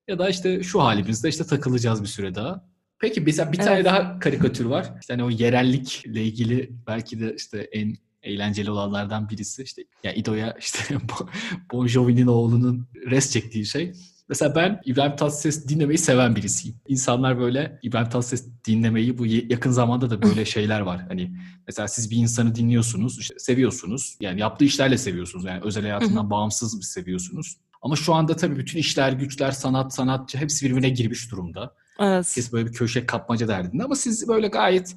ya 0.08 0.20
da 0.20 0.30
işte 0.30 0.64
şu 0.64 0.82
halimizde 0.82 1.30
işte 1.30 1.44
takılacağız 1.44 2.02
bir 2.02 2.08
süre 2.08 2.36
daha. 2.36 2.66
Peki 3.00 3.22
mesela 3.22 3.52
bir 3.52 3.58
evet. 3.58 3.68
tane 3.68 3.86
daha 3.86 4.20
karikatür 4.20 4.66
var. 4.66 4.94
İşte 5.02 5.14
hani 5.14 5.24
o 5.24 5.30
yerellikle 5.30 6.24
ilgili 6.24 6.72
belki 6.88 7.20
de 7.20 7.36
işte 7.38 7.70
en 7.72 7.96
eğlenceli 8.24 8.72
olanlardan 8.72 9.30
birisi. 9.30 9.64
İşte 9.64 9.84
ya 10.04 10.14
İdo'ya 10.14 10.56
işte 10.60 10.98
Bon 11.74 11.88
Jovi'nin 11.88 12.28
oğlunun 12.28 12.88
res 13.10 13.32
çektiği 13.32 13.66
şey. 13.66 13.94
Mesela 14.30 14.56
ben 14.56 14.82
İbrahim 14.86 15.16
Tatlıses 15.16 15.68
dinlemeyi 15.68 15.98
seven 15.98 16.36
birisiyim. 16.36 16.78
İnsanlar 16.88 17.40
böyle 17.40 17.80
İbrahim 17.84 18.10
Tatlıses 18.10 18.48
dinlemeyi 18.68 19.18
bu 19.18 19.26
yakın 19.26 19.72
zamanda 19.72 20.10
da 20.10 20.22
böyle 20.22 20.46
şeyler 20.56 20.80
var. 20.80 21.06
Hani 21.08 21.36
mesela 21.68 21.88
siz 21.88 22.12
bir 22.12 22.18
insanı 22.18 22.56
dinliyorsunuz, 22.56 23.20
işte 23.20 23.40
seviyorsunuz. 23.40 24.18
Yani 24.20 24.40
yaptığı 24.40 24.66
işlerle 24.66 24.98
seviyorsunuz. 24.98 25.46
Yani 25.46 25.62
özel 25.64 25.84
hayatından 25.84 26.30
bağımsız 26.30 26.80
bir 26.80 26.86
seviyorsunuz. 26.86 27.58
Ama 27.82 27.96
şu 27.96 28.14
anda 28.14 28.36
tabii 28.36 28.58
bütün 28.58 28.80
işler, 28.80 29.12
güçler, 29.12 29.52
sanat, 29.52 29.94
sanatçı 29.94 30.38
hepsi 30.38 30.66
birbirine 30.66 30.90
girmiş 30.90 31.32
durumda. 31.32 31.76
Evet. 32.00 32.28
Herkes 32.28 32.54
böyle 32.54 32.68
bir 32.68 32.74
köşe 32.74 33.06
kapmaca 33.06 33.48
derdinde 33.48 33.84
ama 33.84 33.96
siz 33.96 34.28
böyle 34.28 34.48
gayet 34.48 34.96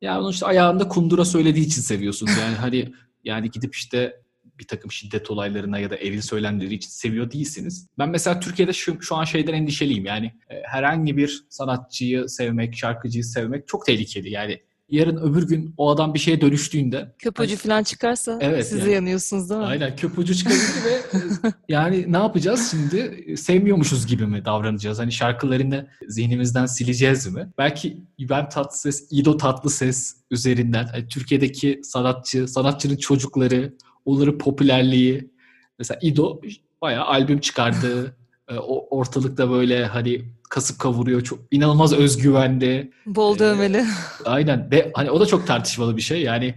ya 0.00 0.20
onun 0.20 0.30
işte 0.30 0.46
ayağında 0.46 0.88
kundura 0.88 1.24
söylediği 1.24 1.66
için 1.66 1.82
seviyorsunuz. 1.82 2.32
Yani 2.40 2.56
hani 2.56 2.92
yani 3.24 3.50
gidip 3.50 3.74
işte 3.74 4.22
bir 4.60 4.66
takım 4.66 4.92
şiddet 4.92 5.30
olaylarına 5.30 5.78
ya 5.78 5.90
da 5.90 5.96
eril 5.96 6.20
söylemleri 6.20 6.74
için 6.74 6.90
seviyor 6.90 7.30
değilsiniz. 7.30 7.88
Ben 7.98 8.08
mesela 8.08 8.40
Türkiye'de 8.40 8.72
şu, 8.72 9.02
şu 9.02 9.16
an 9.16 9.24
şeyden 9.24 9.52
endişeliyim. 9.52 10.04
Yani 10.04 10.26
e, 10.26 10.62
herhangi 10.64 11.16
bir 11.16 11.44
sanatçıyı 11.48 12.28
sevmek, 12.28 12.76
şarkıcıyı 12.76 13.24
sevmek 13.24 13.68
çok 13.68 13.86
tehlikeli. 13.86 14.30
Yani 14.30 14.60
yarın 14.90 15.16
öbür 15.16 15.48
gün 15.48 15.74
o 15.76 15.90
adam 15.90 16.14
bir 16.14 16.18
şeye 16.18 16.40
dönüştüğünde 16.40 17.14
köpücü 17.18 17.48
hani, 17.48 17.56
falan 17.56 17.82
çıkarsa 17.82 18.38
evet, 18.40 18.66
siz 18.66 18.78
yani, 18.78 18.92
yanıyorsunuz 18.92 19.50
değil 19.50 19.60
mi? 19.60 19.66
Aynen 19.66 19.96
köpücü 19.96 20.34
çıkabilir 20.34 20.84
ve 20.84 20.90
e, 20.90 21.52
yani 21.68 22.12
ne 22.12 22.16
yapacağız 22.16 22.68
şimdi? 22.70 23.24
Sevmiyormuşuz 23.36 24.06
gibi 24.06 24.26
mi 24.26 24.44
davranacağız? 24.44 24.98
Hani 24.98 25.12
şarkılarını 25.12 25.88
zihnimizden 26.08 26.66
sileceğiz 26.66 27.26
mi? 27.26 27.52
Belki 27.58 28.00
İbrahim 28.18 28.48
Tatlıses, 28.48 29.08
İdo 29.10 29.36
Tatlıses 29.36 30.16
üzerinden 30.30 30.88
yani 30.94 31.08
Türkiye'deki 31.08 31.80
sanatçı, 31.84 32.48
sanatçının 32.48 32.96
çocukları 32.96 33.74
onların 34.04 34.38
popülerliği. 34.38 35.30
Mesela 35.78 35.98
İdo 36.02 36.40
bayağı 36.80 37.04
albüm 37.04 37.40
çıkardı. 37.40 38.16
E, 38.50 38.58
o 38.58 38.98
ortalıkta 38.98 39.50
böyle 39.50 39.86
hani 39.86 40.24
kasıp 40.50 40.78
kavuruyor. 40.78 41.20
Çok 41.20 41.38
inanılmaz 41.50 41.92
özgüvenli. 41.92 42.92
Bol 43.06 43.38
dövmeli. 43.38 43.76
Ee, 43.76 43.84
aynen. 44.24 44.70
Ve 44.70 44.90
hani 44.94 45.10
o 45.10 45.20
da 45.20 45.26
çok 45.26 45.46
tartışmalı 45.46 45.96
bir 45.96 46.02
şey. 46.02 46.22
Yani 46.22 46.54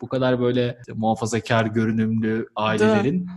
bu 0.00 0.08
kadar 0.08 0.40
böyle 0.40 0.78
muhafazakar 0.94 1.66
görünümlü 1.66 2.46
ailelerin 2.56 3.26
da. 3.26 3.30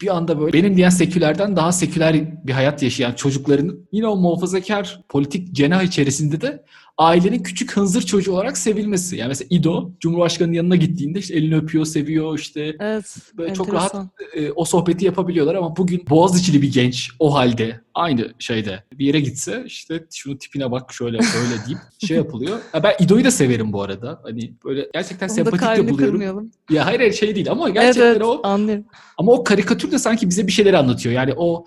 bir 0.00 0.16
anda 0.16 0.40
böyle 0.40 0.52
benim 0.52 0.76
diyen 0.76 0.88
sekülerden 0.88 1.56
daha 1.56 1.72
seküler 1.72 2.46
bir 2.46 2.52
hayat 2.52 2.82
yaşayan 2.82 3.12
çocukların 3.12 3.78
yine 3.92 4.06
o 4.06 4.16
muhafazakar 4.16 5.00
politik 5.08 5.52
cenah 5.52 5.82
içerisinde 5.82 6.40
de 6.40 6.64
ailenin 6.98 7.42
küçük 7.42 7.76
hınzır 7.76 8.02
çocuğu 8.02 8.32
olarak 8.32 8.58
sevilmesi. 8.58 9.16
Yani 9.16 9.28
mesela 9.28 9.48
İdo 9.50 9.90
Cumhurbaşkanı'nın 10.00 10.54
yanına 10.54 10.76
gittiğinde 10.76 11.18
işte 11.18 11.34
elini 11.34 11.56
öpüyor, 11.56 11.84
seviyor 11.84 12.38
işte. 12.38 12.76
Evet. 12.80 13.16
Böyle 13.36 13.54
çok 13.54 13.72
rahat 13.72 13.94
e, 14.34 14.50
o 14.50 14.64
sohbeti 14.64 15.04
yapabiliyorlar 15.04 15.54
ama 15.54 15.76
bugün 15.76 16.04
Boğaziçi'li 16.10 16.62
bir 16.62 16.72
genç 16.72 17.10
o 17.18 17.34
halde 17.34 17.80
aynı 17.94 18.34
şeyde 18.38 18.84
bir 18.92 19.06
yere 19.06 19.20
gitse 19.20 19.62
işte 19.66 20.04
şunu 20.14 20.38
tipine 20.38 20.70
bak 20.70 20.92
şöyle 20.92 21.18
böyle 21.18 21.66
deyip 21.66 21.78
şey 22.06 22.16
yapılıyor. 22.16 22.58
Ya 22.74 22.82
ben 22.82 22.92
İdo'yu 23.00 23.24
da 23.24 23.30
severim 23.30 23.72
bu 23.72 23.82
arada. 23.82 24.20
Hani 24.22 24.54
böyle 24.64 24.88
gerçekten 24.94 25.28
Onu 25.28 25.34
sempatik 25.34 25.60
de 25.60 25.88
buluyorum. 25.88 25.96
Kırmayalım. 25.96 26.50
Ya 26.70 26.86
hayır 26.86 26.98
hayır 26.98 27.12
şey 27.12 27.34
değil 27.34 27.50
ama 27.50 27.68
gerçekten 27.68 28.06
evet, 28.06 28.16
evet, 28.16 28.26
o. 28.26 28.40
Anlıyorum. 28.42 28.84
Ama 29.18 29.32
o 29.32 29.44
karikatür 29.44 29.90
de 29.90 29.98
sanki 29.98 30.28
bize 30.28 30.46
bir 30.46 30.52
şeyler 30.52 30.74
anlatıyor. 30.74 31.14
Yani 31.14 31.34
o 31.36 31.64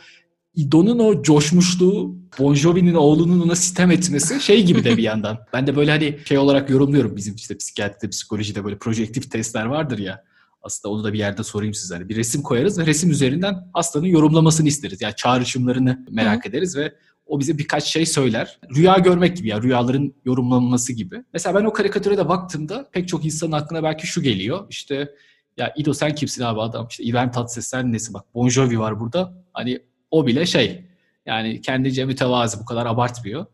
İdo'nun 0.59 0.99
o 0.99 1.23
coşmuşluğu, 1.23 2.15
Bon 2.39 2.53
Jovi'nin 2.55 2.93
oğlunun 2.93 3.39
ona 3.39 3.55
sitem 3.55 3.91
etmesi 3.91 4.41
şey 4.41 4.65
gibi 4.65 4.83
de 4.83 4.97
bir 4.97 5.03
yandan. 5.03 5.37
Ben 5.53 5.67
de 5.67 5.75
böyle 5.75 5.91
hani 5.91 6.19
şey 6.25 6.37
olarak 6.37 6.69
yorumluyorum 6.69 7.15
bizim 7.15 7.35
işte 7.35 7.57
psikiyatride, 7.57 8.09
psikolojide 8.09 8.63
böyle 8.63 8.77
projektif 8.77 9.31
testler 9.31 9.65
vardır 9.65 9.97
ya. 9.99 10.23
aslında 10.61 10.93
onu 10.93 11.03
da 11.03 11.13
bir 11.13 11.19
yerde 11.19 11.43
sorayım 11.43 11.73
size. 11.73 11.95
Hani 11.95 12.09
bir 12.09 12.15
resim 12.15 12.41
koyarız 12.41 12.79
ve 12.79 12.85
resim 12.85 13.11
üzerinden 13.11 13.55
hastanın 13.73 14.05
yorumlamasını 14.05 14.67
isteriz. 14.67 15.01
Yani 15.01 15.15
çağrışımlarını 15.15 16.05
merak 16.09 16.45
Hı. 16.45 16.49
ederiz 16.49 16.77
ve 16.77 16.93
o 17.25 17.39
bize 17.39 17.57
birkaç 17.57 17.83
şey 17.83 18.05
söyler. 18.05 18.59
Rüya 18.75 18.97
görmek 18.97 19.37
gibi 19.37 19.47
ya 19.47 19.61
rüyaların 19.61 20.13
yorumlanması 20.25 20.93
gibi. 20.93 21.23
Mesela 21.33 21.59
ben 21.59 21.65
o 21.65 21.73
karikatüre 21.73 22.17
de 22.17 22.29
baktığımda 22.29 22.89
pek 22.91 23.07
çok 23.07 23.25
insanın 23.25 23.51
aklına 23.51 23.83
belki 23.83 24.07
şu 24.07 24.21
geliyor. 24.21 24.65
İşte 24.69 25.15
ya 25.57 25.73
İdo 25.77 25.93
sen 25.93 26.15
kimsin 26.15 26.43
abi 26.43 26.61
adam? 26.61 26.87
İşte 26.89 27.03
İbrahim 27.03 27.31
Tatlıses 27.31 27.67
sen 27.67 27.91
nesin? 27.93 28.13
Bak 28.13 28.25
Bon 28.35 28.49
Jovi 28.49 28.79
var 28.79 28.99
burada. 28.99 29.33
Hani 29.53 29.79
o 30.11 30.27
bile 30.27 30.45
şey 30.45 30.83
yani 31.25 31.61
kendince 31.61 32.05
mütevazi 32.05 32.59
bu 32.59 32.65
kadar 32.65 32.85
abartmıyor. 32.85 33.45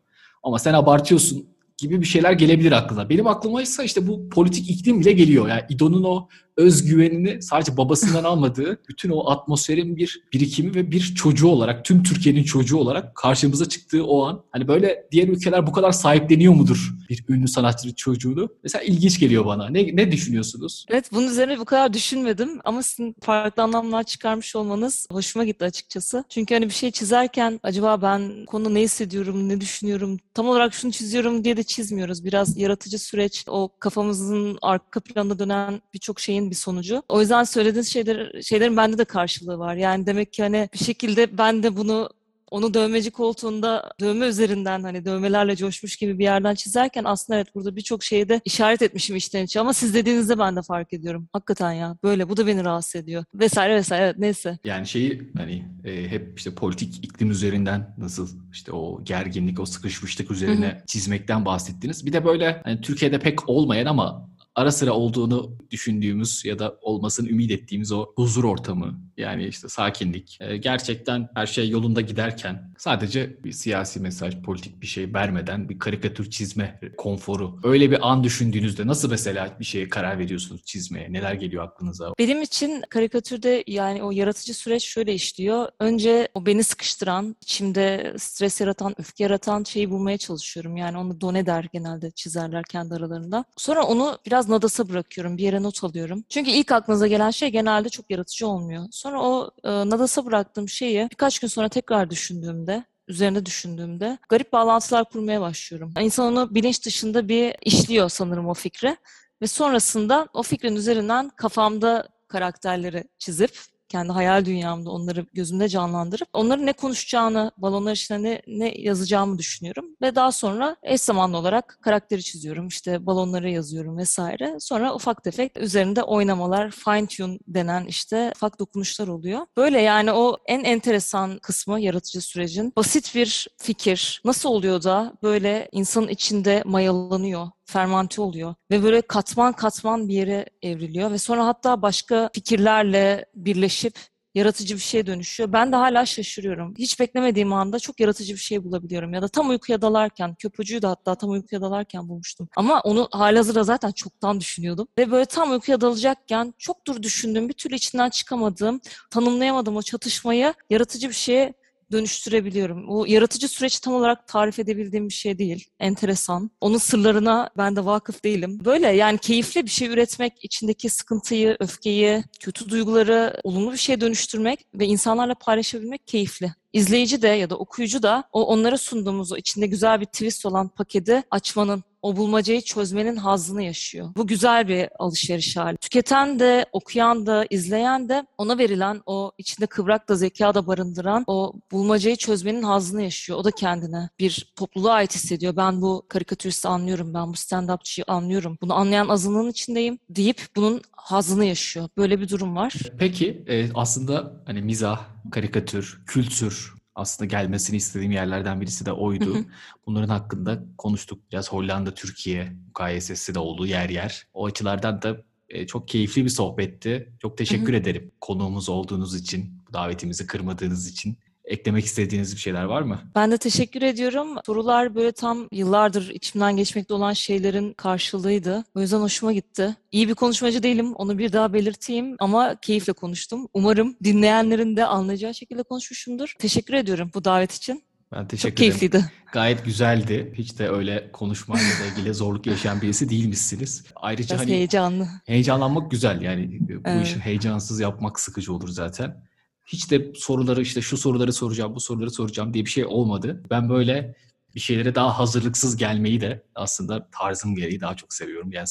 Ama 0.44 0.60
sen 0.60 0.74
abartıyorsun 0.74 1.46
gibi 1.78 2.02
bir 2.02 2.06
şeyler 2.06 2.32
gelebilir 2.32 2.72
aklına. 2.72 3.10
Benim 3.10 3.28
aklıma 3.28 3.62
ise 3.62 3.86
işte 3.86 4.08
bu 4.08 4.30
politik 4.30 4.70
iklim 4.70 5.00
bile 5.00 5.12
geliyor. 5.12 5.48
Yani 5.48 5.62
İdo'nun 5.70 6.04
o 6.04 6.28
özgüvenini 6.58 7.42
sadece 7.42 7.78
babasından 7.78 8.24
almadığı 8.24 8.80
bütün 8.90 9.10
o 9.10 9.30
atmosferin 9.30 9.98
bir 9.98 10.24
birikimi 10.34 10.76
ve 10.76 10.92
bir 10.92 11.16
çocuğu 11.16 11.48
olarak 11.48 11.86
tüm 11.86 12.04
Türkiye'nin 12.04 12.44
çocuğu 12.44 12.78
olarak 12.78 13.16
karşımıza 13.16 13.70
çıktığı 13.70 14.06
o 14.06 14.26
an 14.26 14.44
hani 14.52 14.68
böyle 14.68 15.08
diğer 15.12 15.28
ülkeler 15.28 15.68
bu 15.68 15.72
kadar 15.72 15.92
sahipleniyor 15.92 16.54
mudur 16.54 16.96
bir 17.10 17.26
ünlü 17.30 17.48
sanatçının 17.48 17.94
çocuğunu? 17.94 18.50
Mesela 18.64 18.84
ilginç 18.84 19.20
geliyor 19.20 19.46
bana. 19.46 19.70
Ne, 19.70 19.96
ne 19.96 20.12
düşünüyorsunuz? 20.12 20.86
Evet 20.90 21.10
bunun 21.12 21.28
üzerine 21.28 21.60
bu 21.60 21.66
kadar 21.66 21.94
düşünmedim 21.94 22.60
ama 22.66 22.84
sizin 22.84 23.16
farklı 23.22 23.64
anlamlar 23.64 24.04
çıkarmış 24.04 24.56
olmanız 24.56 25.08
hoşuma 25.12 25.46
gitti 25.46 25.66
açıkçası. 25.66 26.24
Çünkü 26.30 26.54
hani 26.54 26.66
bir 26.66 26.74
şey 26.74 26.92
çizerken 26.92 27.60
acaba 27.64 28.02
ben 28.02 28.46
konu 28.46 28.74
ne 28.74 28.82
hissediyorum, 28.82 29.50
ne 29.50 29.62
düşünüyorum, 29.62 30.18
tam 30.34 30.48
olarak 30.48 30.74
şunu 30.74 30.92
çiziyorum 30.92 31.44
diye 31.44 31.58
de 31.58 31.64
çizmiyoruz. 31.64 32.26
Biraz 32.26 32.58
yaratıcı 32.58 33.00
süreç, 33.00 33.46
o 33.48 33.70
kafamızın 33.80 34.58
arka 34.62 35.00
planda 35.00 35.40
dönen 35.40 35.82
birçok 35.94 36.20
şeyin 36.20 36.45
bir 36.50 36.56
sonucu. 36.56 37.04
O 37.10 37.22
yüzden 37.22 37.44
söylediğiniz 37.44 37.88
şeyler, 37.88 38.42
şeylerin 38.42 38.78
bende 38.78 38.98
de 38.98 39.06
karşılığı 39.06 39.60
var. 39.60 39.76
Yani 39.76 40.06
demek 40.06 40.34
ki 40.34 40.44
hani 40.44 40.70
bir 40.74 40.86
şekilde 40.86 41.38
ben 41.38 41.64
de 41.64 41.78
bunu 41.78 42.10
onu 42.52 42.74
dövmeci 42.74 43.12
koltuğunda 43.12 43.92
dövme 44.00 44.26
üzerinden 44.26 44.84
hani 44.84 45.06
dövmelerle 45.06 45.56
coşmuş 45.56 45.96
gibi 45.96 46.20
bir 46.20 46.24
yerden 46.24 46.56
çizerken 46.56 47.04
aslında 47.04 47.38
evet 47.38 47.56
burada 47.56 47.76
birçok 47.76 48.04
şeyi 48.04 48.30
de 48.30 48.42
işaret 48.46 48.82
etmişim 48.82 49.16
içten 49.16 49.44
içe 49.44 49.60
ama 49.60 49.74
siz 49.74 49.94
dediğinizde 49.94 50.40
ben 50.40 50.56
de 50.56 50.62
fark 50.62 50.94
ediyorum. 50.94 51.30
Hakikaten 51.34 51.72
ya 51.72 51.98
böyle 52.04 52.30
bu 52.30 52.38
da 52.38 52.48
beni 52.48 52.64
rahatsız 52.64 52.96
ediyor 52.96 53.24
vesaire 53.34 53.76
vesaire 53.76 54.06
evet, 54.06 54.18
neyse. 54.18 54.58
Yani 54.66 54.88
şeyi 54.88 55.32
hani 55.38 55.66
e, 55.84 56.08
hep 56.08 56.38
işte 56.38 56.56
politik 56.56 57.06
iklim 57.06 57.32
üzerinden 57.32 57.96
nasıl 57.98 58.30
işte 58.52 58.72
o 58.72 59.04
gerginlik 59.04 59.60
o 59.60 59.66
sıkışmışlık 59.66 60.32
üzerine 60.32 60.68
Hı-hı. 60.68 60.86
çizmekten 60.88 61.46
bahsettiniz. 61.46 62.06
Bir 62.06 62.14
de 62.14 62.26
böyle 62.26 62.62
hani 62.64 62.82
Türkiye'de 62.82 63.20
pek 63.20 63.50
olmayan 63.50 63.86
ama 63.86 64.30
ara 64.56 64.72
sıra 64.72 64.94
olduğunu 64.94 65.58
düşündüğümüz 65.72 66.46
ya 66.46 66.60
da 66.60 66.78
olmasını 66.82 67.30
ümit 67.30 67.52
ettiğimiz 67.52 67.92
o 67.92 68.14
huzur 68.16 68.44
ortamı. 68.44 69.00
Yani 69.18 69.48
işte 69.48 69.70
sakinlik. 69.70 70.38
E, 70.42 70.58
gerçekten 70.58 71.30
her 71.36 71.46
şey 71.46 71.70
yolunda 71.70 72.02
giderken 72.02 72.74
sadece 72.78 73.44
bir 73.44 73.52
siyasi 73.52 74.00
mesaj, 74.00 74.42
politik 74.42 74.82
bir 74.82 74.88
şey 74.88 75.14
vermeden 75.14 75.70
bir 75.70 75.80
karikatür 75.80 76.30
çizme 76.30 76.80
konforu. 76.98 77.60
Öyle 77.64 77.92
bir 77.92 78.12
an 78.12 78.24
düşündüğünüzde 78.24 78.88
nasıl 78.88 79.10
mesela 79.10 79.56
bir 79.60 79.66
şeye 79.66 79.90
karar 79.90 80.20
veriyorsunuz 80.20 80.66
çizmeye? 80.66 81.14
Neler 81.14 81.34
geliyor 81.34 81.64
aklınıza? 81.64 82.14
Benim 82.20 82.42
için 82.42 82.84
karikatürde 82.90 83.64
yani 83.68 84.04
o 84.04 84.12
yaratıcı 84.12 84.54
süreç 84.54 84.84
şöyle 84.84 85.14
işliyor. 85.14 85.70
Önce 85.80 86.28
o 86.34 86.46
beni 86.46 86.64
sıkıştıran, 86.64 87.36
içimde 87.42 88.14
stres 88.18 88.62
yaratan, 88.62 88.96
öfke 88.98 89.24
yaratan 89.24 89.64
şeyi 89.64 89.90
bulmaya 89.90 90.18
çalışıyorum. 90.18 90.78
Yani 90.78 90.98
onu 90.98 91.22
done 91.22 91.46
der 91.46 91.68
genelde 91.74 92.12
çizerler 92.12 92.64
kendi 92.64 92.94
aralarında. 92.94 93.46
Sonra 93.58 93.84
onu 93.84 94.18
biraz 94.26 94.50
nadasa 94.50 94.90
bırakıyorum. 94.90 95.38
Bir 95.38 95.44
yere 95.44 95.64
not 95.64 95.84
alıyorum. 95.84 96.24
Çünkü 96.30 96.52
ilk 96.52 96.72
aklınıza 96.72 97.08
gelen 97.08 97.30
şey 97.30 97.50
genelde 97.50 97.90
çok 97.90 98.12
yaratıcı 98.12 98.48
olmuyor. 98.48 98.86
Sonra 98.92 99.22
o 99.22 99.52
e, 99.64 99.70
nadasa 99.70 100.26
bıraktığım 100.26 100.70
şeyi 100.70 101.08
birkaç 101.12 101.40
gün 101.40 101.48
sonra 101.48 101.70
tekrar 101.70 102.10
düşündüğümde 102.10 102.75
üzerine 103.08 103.46
düşündüğümde 103.46 104.18
garip 104.30 104.54
bağlantılar 104.54 105.10
kurmaya 105.10 105.42
başlıyorum. 105.42 105.94
İnsan 106.00 106.34
onu 106.34 106.56
bilinç 106.56 106.86
dışında 106.86 107.28
bir 107.28 107.56
işliyor 107.62 108.10
sanırım 108.10 108.48
o 108.48 108.54
fikri. 108.54 108.98
Ve 109.42 109.48
sonrasında 109.48 110.28
o 110.34 110.44
fikrin 110.44 110.76
üzerinden 110.76 111.30
kafamda 111.30 112.08
karakterleri 112.28 113.04
çizip 113.18 113.60
kendi 113.96 114.12
hayal 114.12 114.46
dünyamda 114.46 114.92
onları 114.92 115.26
gözümde 115.34 115.70
canlandırıp 115.70 116.28
onların 116.34 116.66
ne 116.66 116.74
konuşacağını, 116.74 117.52
balonlar 117.58 117.92
içine 117.92 118.24
ne, 118.24 118.42
ne 118.48 118.74
yazacağımı 118.78 119.38
düşünüyorum. 119.38 119.86
Ve 120.02 120.16
daha 120.16 120.32
sonra 120.32 120.76
eş 120.84 121.02
zamanlı 121.02 121.38
olarak 121.38 121.78
karakteri 121.82 122.24
çiziyorum. 122.24 122.68
İşte 122.68 123.06
balonları 123.06 123.50
yazıyorum 123.50 123.98
vesaire. 123.98 124.58
Sonra 124.60 124.96
ufak 124.96 125.24
tefek 125.24 125.58
üzerinde 125.58 126.04
oynamalar, 126.04 126.72
fine 126.72 127.08
tune 127.08 127.40
denen 127.48 127.86
işte 127.86 128.32
ufak 128.36 128.60
dokunuşlar 128.60 129.08
oluyor. 129.08 129.42
Böyle 129.58 129.82
yani 129.82 130.12
o 130.12 130.38
en 130.46 130.64
enteresan 130.64 131.40
kısmı 131.40 131.82
yaratıcı 131.82 132.22
sürecin. 132.22 132.74
Basit 132.78 133.16
bir 133.16 133.48
fikir 133.58 134.22
nasıl 134.26 134.50
oluyor 134.50 134.84
da 134.84 135.14
böyle 135.24 135.70
insanın 135.72 136.08
içinde 136.08 136.64
mayalanıyor 136.66 137.48
fermante 137.66 138.22
oluyor 138.22 138.56
ve 138.72 138.84
böyle 138.84 139.02
katman 139.02 139.54
katman 139.54 140.08
bir 140.08 140.14
yere 140.14 140.46
evriliyor 140.62 141.12
ve 141.12 141.18
sonra 141.18 141.46
hatta 141.46 141.82
başka 141.82 142.30
fikirlerle 142.34 143.26
birleşip 143.36 144.00
yaratıcı 144.36 144.76
bir 144.76 144.82
şeye 144.82 145.06
dönüşüyor. 145.06 145.54
Ben 145.54 145.72
de 145.72 145.76
hala 145.76 146.06
şaşırıyorum. 146.06 146.74
Hiç 146.78 147.00
beklemediğim 147.00 147.54
anda 147.54 147.80
çok 147.80 148.00
yaratıcı 148.00 148.34
bir 148.34 148.40
şey 148.40 148.64
bulabiliyorum. 148.64 149.14
Ya 149.14 149.22
da 149.22 149.28
tam 149.28 149.50
uykuya 149.50 149.82
dalarken, 149.82 150.36
köpücüğü 150.36 150.82
de 150.82 150.88
hatta 150.88 151.16
tam 151.16 151.30
uykuya 151.30 151.62
dalarken 151.62 152.10
bulmuştum. 152.10 152.50
Ama 152.56 152.82
onu 152.82 153.08
halihazırda 153.12 153.64
zaten 153.64 153.92
çoktan 153.92 154.40
düşünüyordum. 154.40 154.88
Ve 154.98 155.12
böyle 155.12 155.26
tam 155.26 155.52
uykuya 155.52 155.82
dalacakken 155.82 156.54
çok 156.58 156.88
dur 156.88 157.04
düşündüğüm, 157.04 157.50
bir 157.50 157.54
türlü 157.54 157.76
içinden 157.76 158.10
çıkamadığım, 158.10 158.82
tanımlayamadığım 159.10 159.76
o 159.76 159.82
çatışmayı 159.82 160.54
yaratıcı 160.70 161.10
bir 161.10 161.14
şeye 161.14 161.54
dönüştürebiliyorum. 161.92 162.86
O 162.90 163.06
yaratıcı 163.06 163.48
süreç 163.48 163.80
tam 163.80 163.94
olarak 163.94 164.28
tarif 164.28 164.60
edebildiğim 164.60 165.10
bir 165.10 165.14
şey 165.14 165.38
değil. 165.38 165.68
Enteresan. 165.80 166.52
Onun 166.62 166.78
sırlarına 166.78 167.50
ben 167.58 167.76
de 167.76 167.86
vakıf 167.86 168.24
değilim. 168.24 168.60
Böyle 168.66 168.88
yani 168.88 169.18
keyifli 169.18 169.66
bir 169.66 169.70
şey 169.70 169.88
üretmek, 169.88 170.34
içindeki 170.42 170.90
sıkıntıyı, 170.90 171.58
öfkeyi, 171.60 172.24
kötü 172.40 172.70
duyguları 172.70 173.40
olumlu 173.44 173.72
bir 173.72 173.78
şeye 173.78 174.02
dönüştürmek 174.02 174.60
ve 174.74 174.86
insanlarla 174.86 175.36
paylaşabilmek 175.36 176.08
keyifli. 176.08 176.54
İzleyici 176.74 177.22
de 177.22 177.28
ya 177.28 177.50
da 177.50 177.58
okuyucu 177.58 178.04
da 178.04 178.24
o 178.32 178.46
onlara 178.46 178.78
sunduğumuz 178.78 179.32
o 179.32 179.38
içinde 179.38 179.68
güzel 179.68 180.02
bir 180.02 180.06
twist 180.06 180.46
olan 180.46 180.68
paketi 180.70 181.24
açmanın 181.32 181.84
o 182.06 182.16
bulmacayı 182.16 182.62
çözmenin 182.62 183.16
hazzını 183.16 183.64
yaşıyor. 183.64 184.10
Bu 184.18 184.28
güzel 184.28 184.68
bir 184.68 184.90
alışveriş 185.00 185.58
hali. 185.58 185.78
Tüketen 185.78 186.40
de, 186.40 186.66
okuyan 186.72 187.26
da, 187.26 187.46
izleyen 187.50 188.10
de 188.10 188.26
ona 188.38 188.58
verilen 188.58 189.02
o 189.06 189.32
içinde 189.38 189.66
kıvrak 189.66 190.10
da 190.10 190.16
zeka 190.16 190.54
da 190.54 190.68
barındıran 190.68 191.24
o 191.28 191.54
bulmacayı 191.72 192.16
çözmenin 192.16 192.64
hazzını 192.64 193.02
yaşıyor. 193.02 193.40
O 193.40 193.44
da 193.44 193.52
kendine 193.52 194.10
bir 194.20 194.54
topluluğa 194.56 194.94
ait 194.94 195.16
hissediyor. 195.16 195.56
Ben 195.56 195.82
bu 195.82 196.06
karikatüristi 196.10 196.68
anlıyorum, 196.68 197.14
ben 197.14 197.28
bu 197.28 197.34
stand-upçıyı 197.34 198.04
anlıyorum. 198.08 198.58
Bunu 198.62 198.74
anlayan 198.74 199.08
azınlığın 199.08 199.50
içindeyim 199.50 200.00
deyip 200.10 200.42
bunun 200.56 200.82
hazzını 200.92 201.46
yaşıyor. 201.46 201.90
Böyle 201.98 202.20
bir 202.20 202.30
durum 202.30 202.56
var. 202.56 202.74
Peki 203.00 203.44
e, 203.48 203.74
aslında 203.74 204.44
hani 204.46 204.62
mizah, 204.62 205.00
karikatür, 205.32 206.04
kültür 206.08 206.76
aslında 206.96 207.28
gelmesini 207.28 207.78
istediğim 207.78 208.12
yerlerden 208.12 208.62
birisi 208.62 208.86
de 208.86 208.92
oydu. 208.92 209.38
Bunların 209.86 210.10
hakkında 210.10 210.64
konuştuk. 210.78 211.32
Biraz 211.32 211.52
Hollanda, 211.52 211.94
Türkiye 211.94 212.52
mukayesesi 212.68 213.36
de 213.36 213.40
olduğu 213.40 213.68
yer 213.68 213.90
yer. 213.90 214.28
O 214.34 214.46
açılardan 214.46 215.02
da 215.02 215.18
e, 215.50 215.68
çok 215.68 215.88
keyifli 215.88 216.24
bir 216.24 216.30
sohbetti. 216.30 217.14
Çok 217.22 217.38
teşekkür 217.38 217.74
ederim 217.74 218.12
konuğumuz 218.22 218.70
olduğunuz 218.70 219.16
için, 219.16 219.62
davetimizi 219.74 220.28
kırmadığınız 220.28 220.88
için. 220.88 221.18
Eklemek 221.46 221.86
istediğiniz 221.86 222.36
bir 222.36 222.40
şeyler 222.42 222.64
var 222.64 222.82
mı? 222.82 223.00
Ben 223.16 223.32
de 223.32 223.38
teşekkür 223.38 223.82
ediyorum. 223.82 224.28
Sorular 224.46 224.96
böyle 224.96 225.12
tam 225.12 225.48
yıllardır 225.52 226.10
içimden 226.10 226.58
geçmekte 226.58 226.94
olan 226.94 227.14
şeylerin 227.14 227.74
karşılığıydı. 227.74 228.64
O 228.76 228.82
yüzden 228.82 229.00
hoşuma 229.00 229.34
gitti. 229.34 229.76
İyi 229.92 230.08
bir 230.08 230.14
konuşmacı 230.14 230.64
değilim, 230.64 230.94
onu 230.94 231.18
bir 231.18 231.34
daha 231.34 231.54
belirteyim 231.54 232.16
ama 232.20 232.56
keyifle 232.62 232.94
konuştum. 232.94 233.48
Umarım 233.54 233.96
dinleyenlerin 234.04 234.76
de 234.76 234.86
anlayacağı 234.86 235.34
şekilde 235.34 235.64
konuşmuşumdur. 235.64 236.34
Teşekkür 236.40 236.74
ediyorum 236.74 237.12
bu 237.14 237.26
davet 237.26 237.52
için. 237.52 237.84
Ben 238.12 238.28
teşekkür 238.28 238.50
Çok 238.50 238.58
keyifliydi. 238.58 238.98
Ederim. 238.98 239.12
Gayet 239.34 239.66
güzeldi. 239.66 240.34
Hiç 240.38 240.60
de 240.60 240.70
öyle 240.70 241.10
konuşmayla 241.12 241.66
ilgili 241.92 242.14
zorluk 242.14 242.48
yaşayan 242.48 242.82
birisi 242.82 243.10
değilmişsiniz. 243.10 243.84
Ayrıca 243.96 244.36
Biraz 244.36 244.46
hani 244.46 244.52
heyecanlı. 244.52 245.08
Heyecanlanmak 245.26 245.92
güzel 245.92 246.22
yani. 246.22 246.60
Bu 246.70 246.82
evet. 246.86 247.08
işi 247.08 247.20
heyecansız 247.20 247.80
yapmak 247.80 248.20
sıkıcı 248.20 248.54
olur 248.54 248.68
zaten 248.68 249.26
hiç 249.66 249.92
de 249.92 250.12
soruları 250.16 250.62
işte 250.62 250.82
şu 250.82 250.98
soruları 250.98 251.34
soracağım, 251.34 251.76
bu 251.76 251.80
soruları 251.80 252.12
soracağım 252.12 252.54
diye 252.54 252.66
bir 252.66 252.70
şey 252.70 252.86
olmadı. 252.86 253.44
Ben 253.50 253.70
böyle 253.70 254.16
bir 254.56 254.60
şeylere 254.60 254.96
daha 254.96 255.20
hazırlıksız 255.20 255.78
gelmeyi 255.78 256.22
de 256.22 256.44
aslında 256.56 257.10
tarzım 257.20 257.56
gereği 257.56 257.82
daha 257.82 257.96
çok 257.96 258.14
seviyorum. 258.14 258.52
Yani 258.52 258.68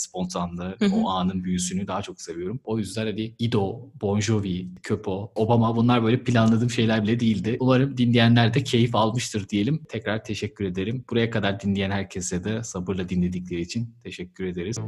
hı. 0.86 0.94
o 0.94 1.08
anın 1.08 1.44
büyüsünü 1.44 1.86
daha 1.86 2.02
çok 2.02 2.22
seviyorum. 2.22 2.60
O 2.64 2.78
yüzden 2.78 3.06
hani 3.06 3.34
Ido, 3.38 3.80
Bon 4.00 4.20
Jovi, 4.20 4.68
Köpo, 4.82 5.32
Obama 5.34 5.76
bunlar 5.76 6.04
böyle 6.04 6.24
planladığım 6.24 6.70
şeyler 6.70 7.02
bile 7.02 7.20
değildi. 7.20 7.56
Umarım 7.60 7.96
dinleyenler 7.96 8.54
de 8.54 8.64
keyif 8.64 8.94
almıştır 8.94 9.48
diyelim. 9.48 9.84
Tekrar 9.88 10.24
teşekkür 10.24 10.64
ederim. 10.64 11.04
Buraya 11.10 11.30
kadar 11.30 11.60
dinleyen 11.60 11.90
herkese 11.90 12.44
de 12.44 12.64
sabırla 12.64 13.08
dinledikleri 13.08 13.60
için 13.60 13.94
teşekkür 14.04 14.44
ederiz. 14.44 14.78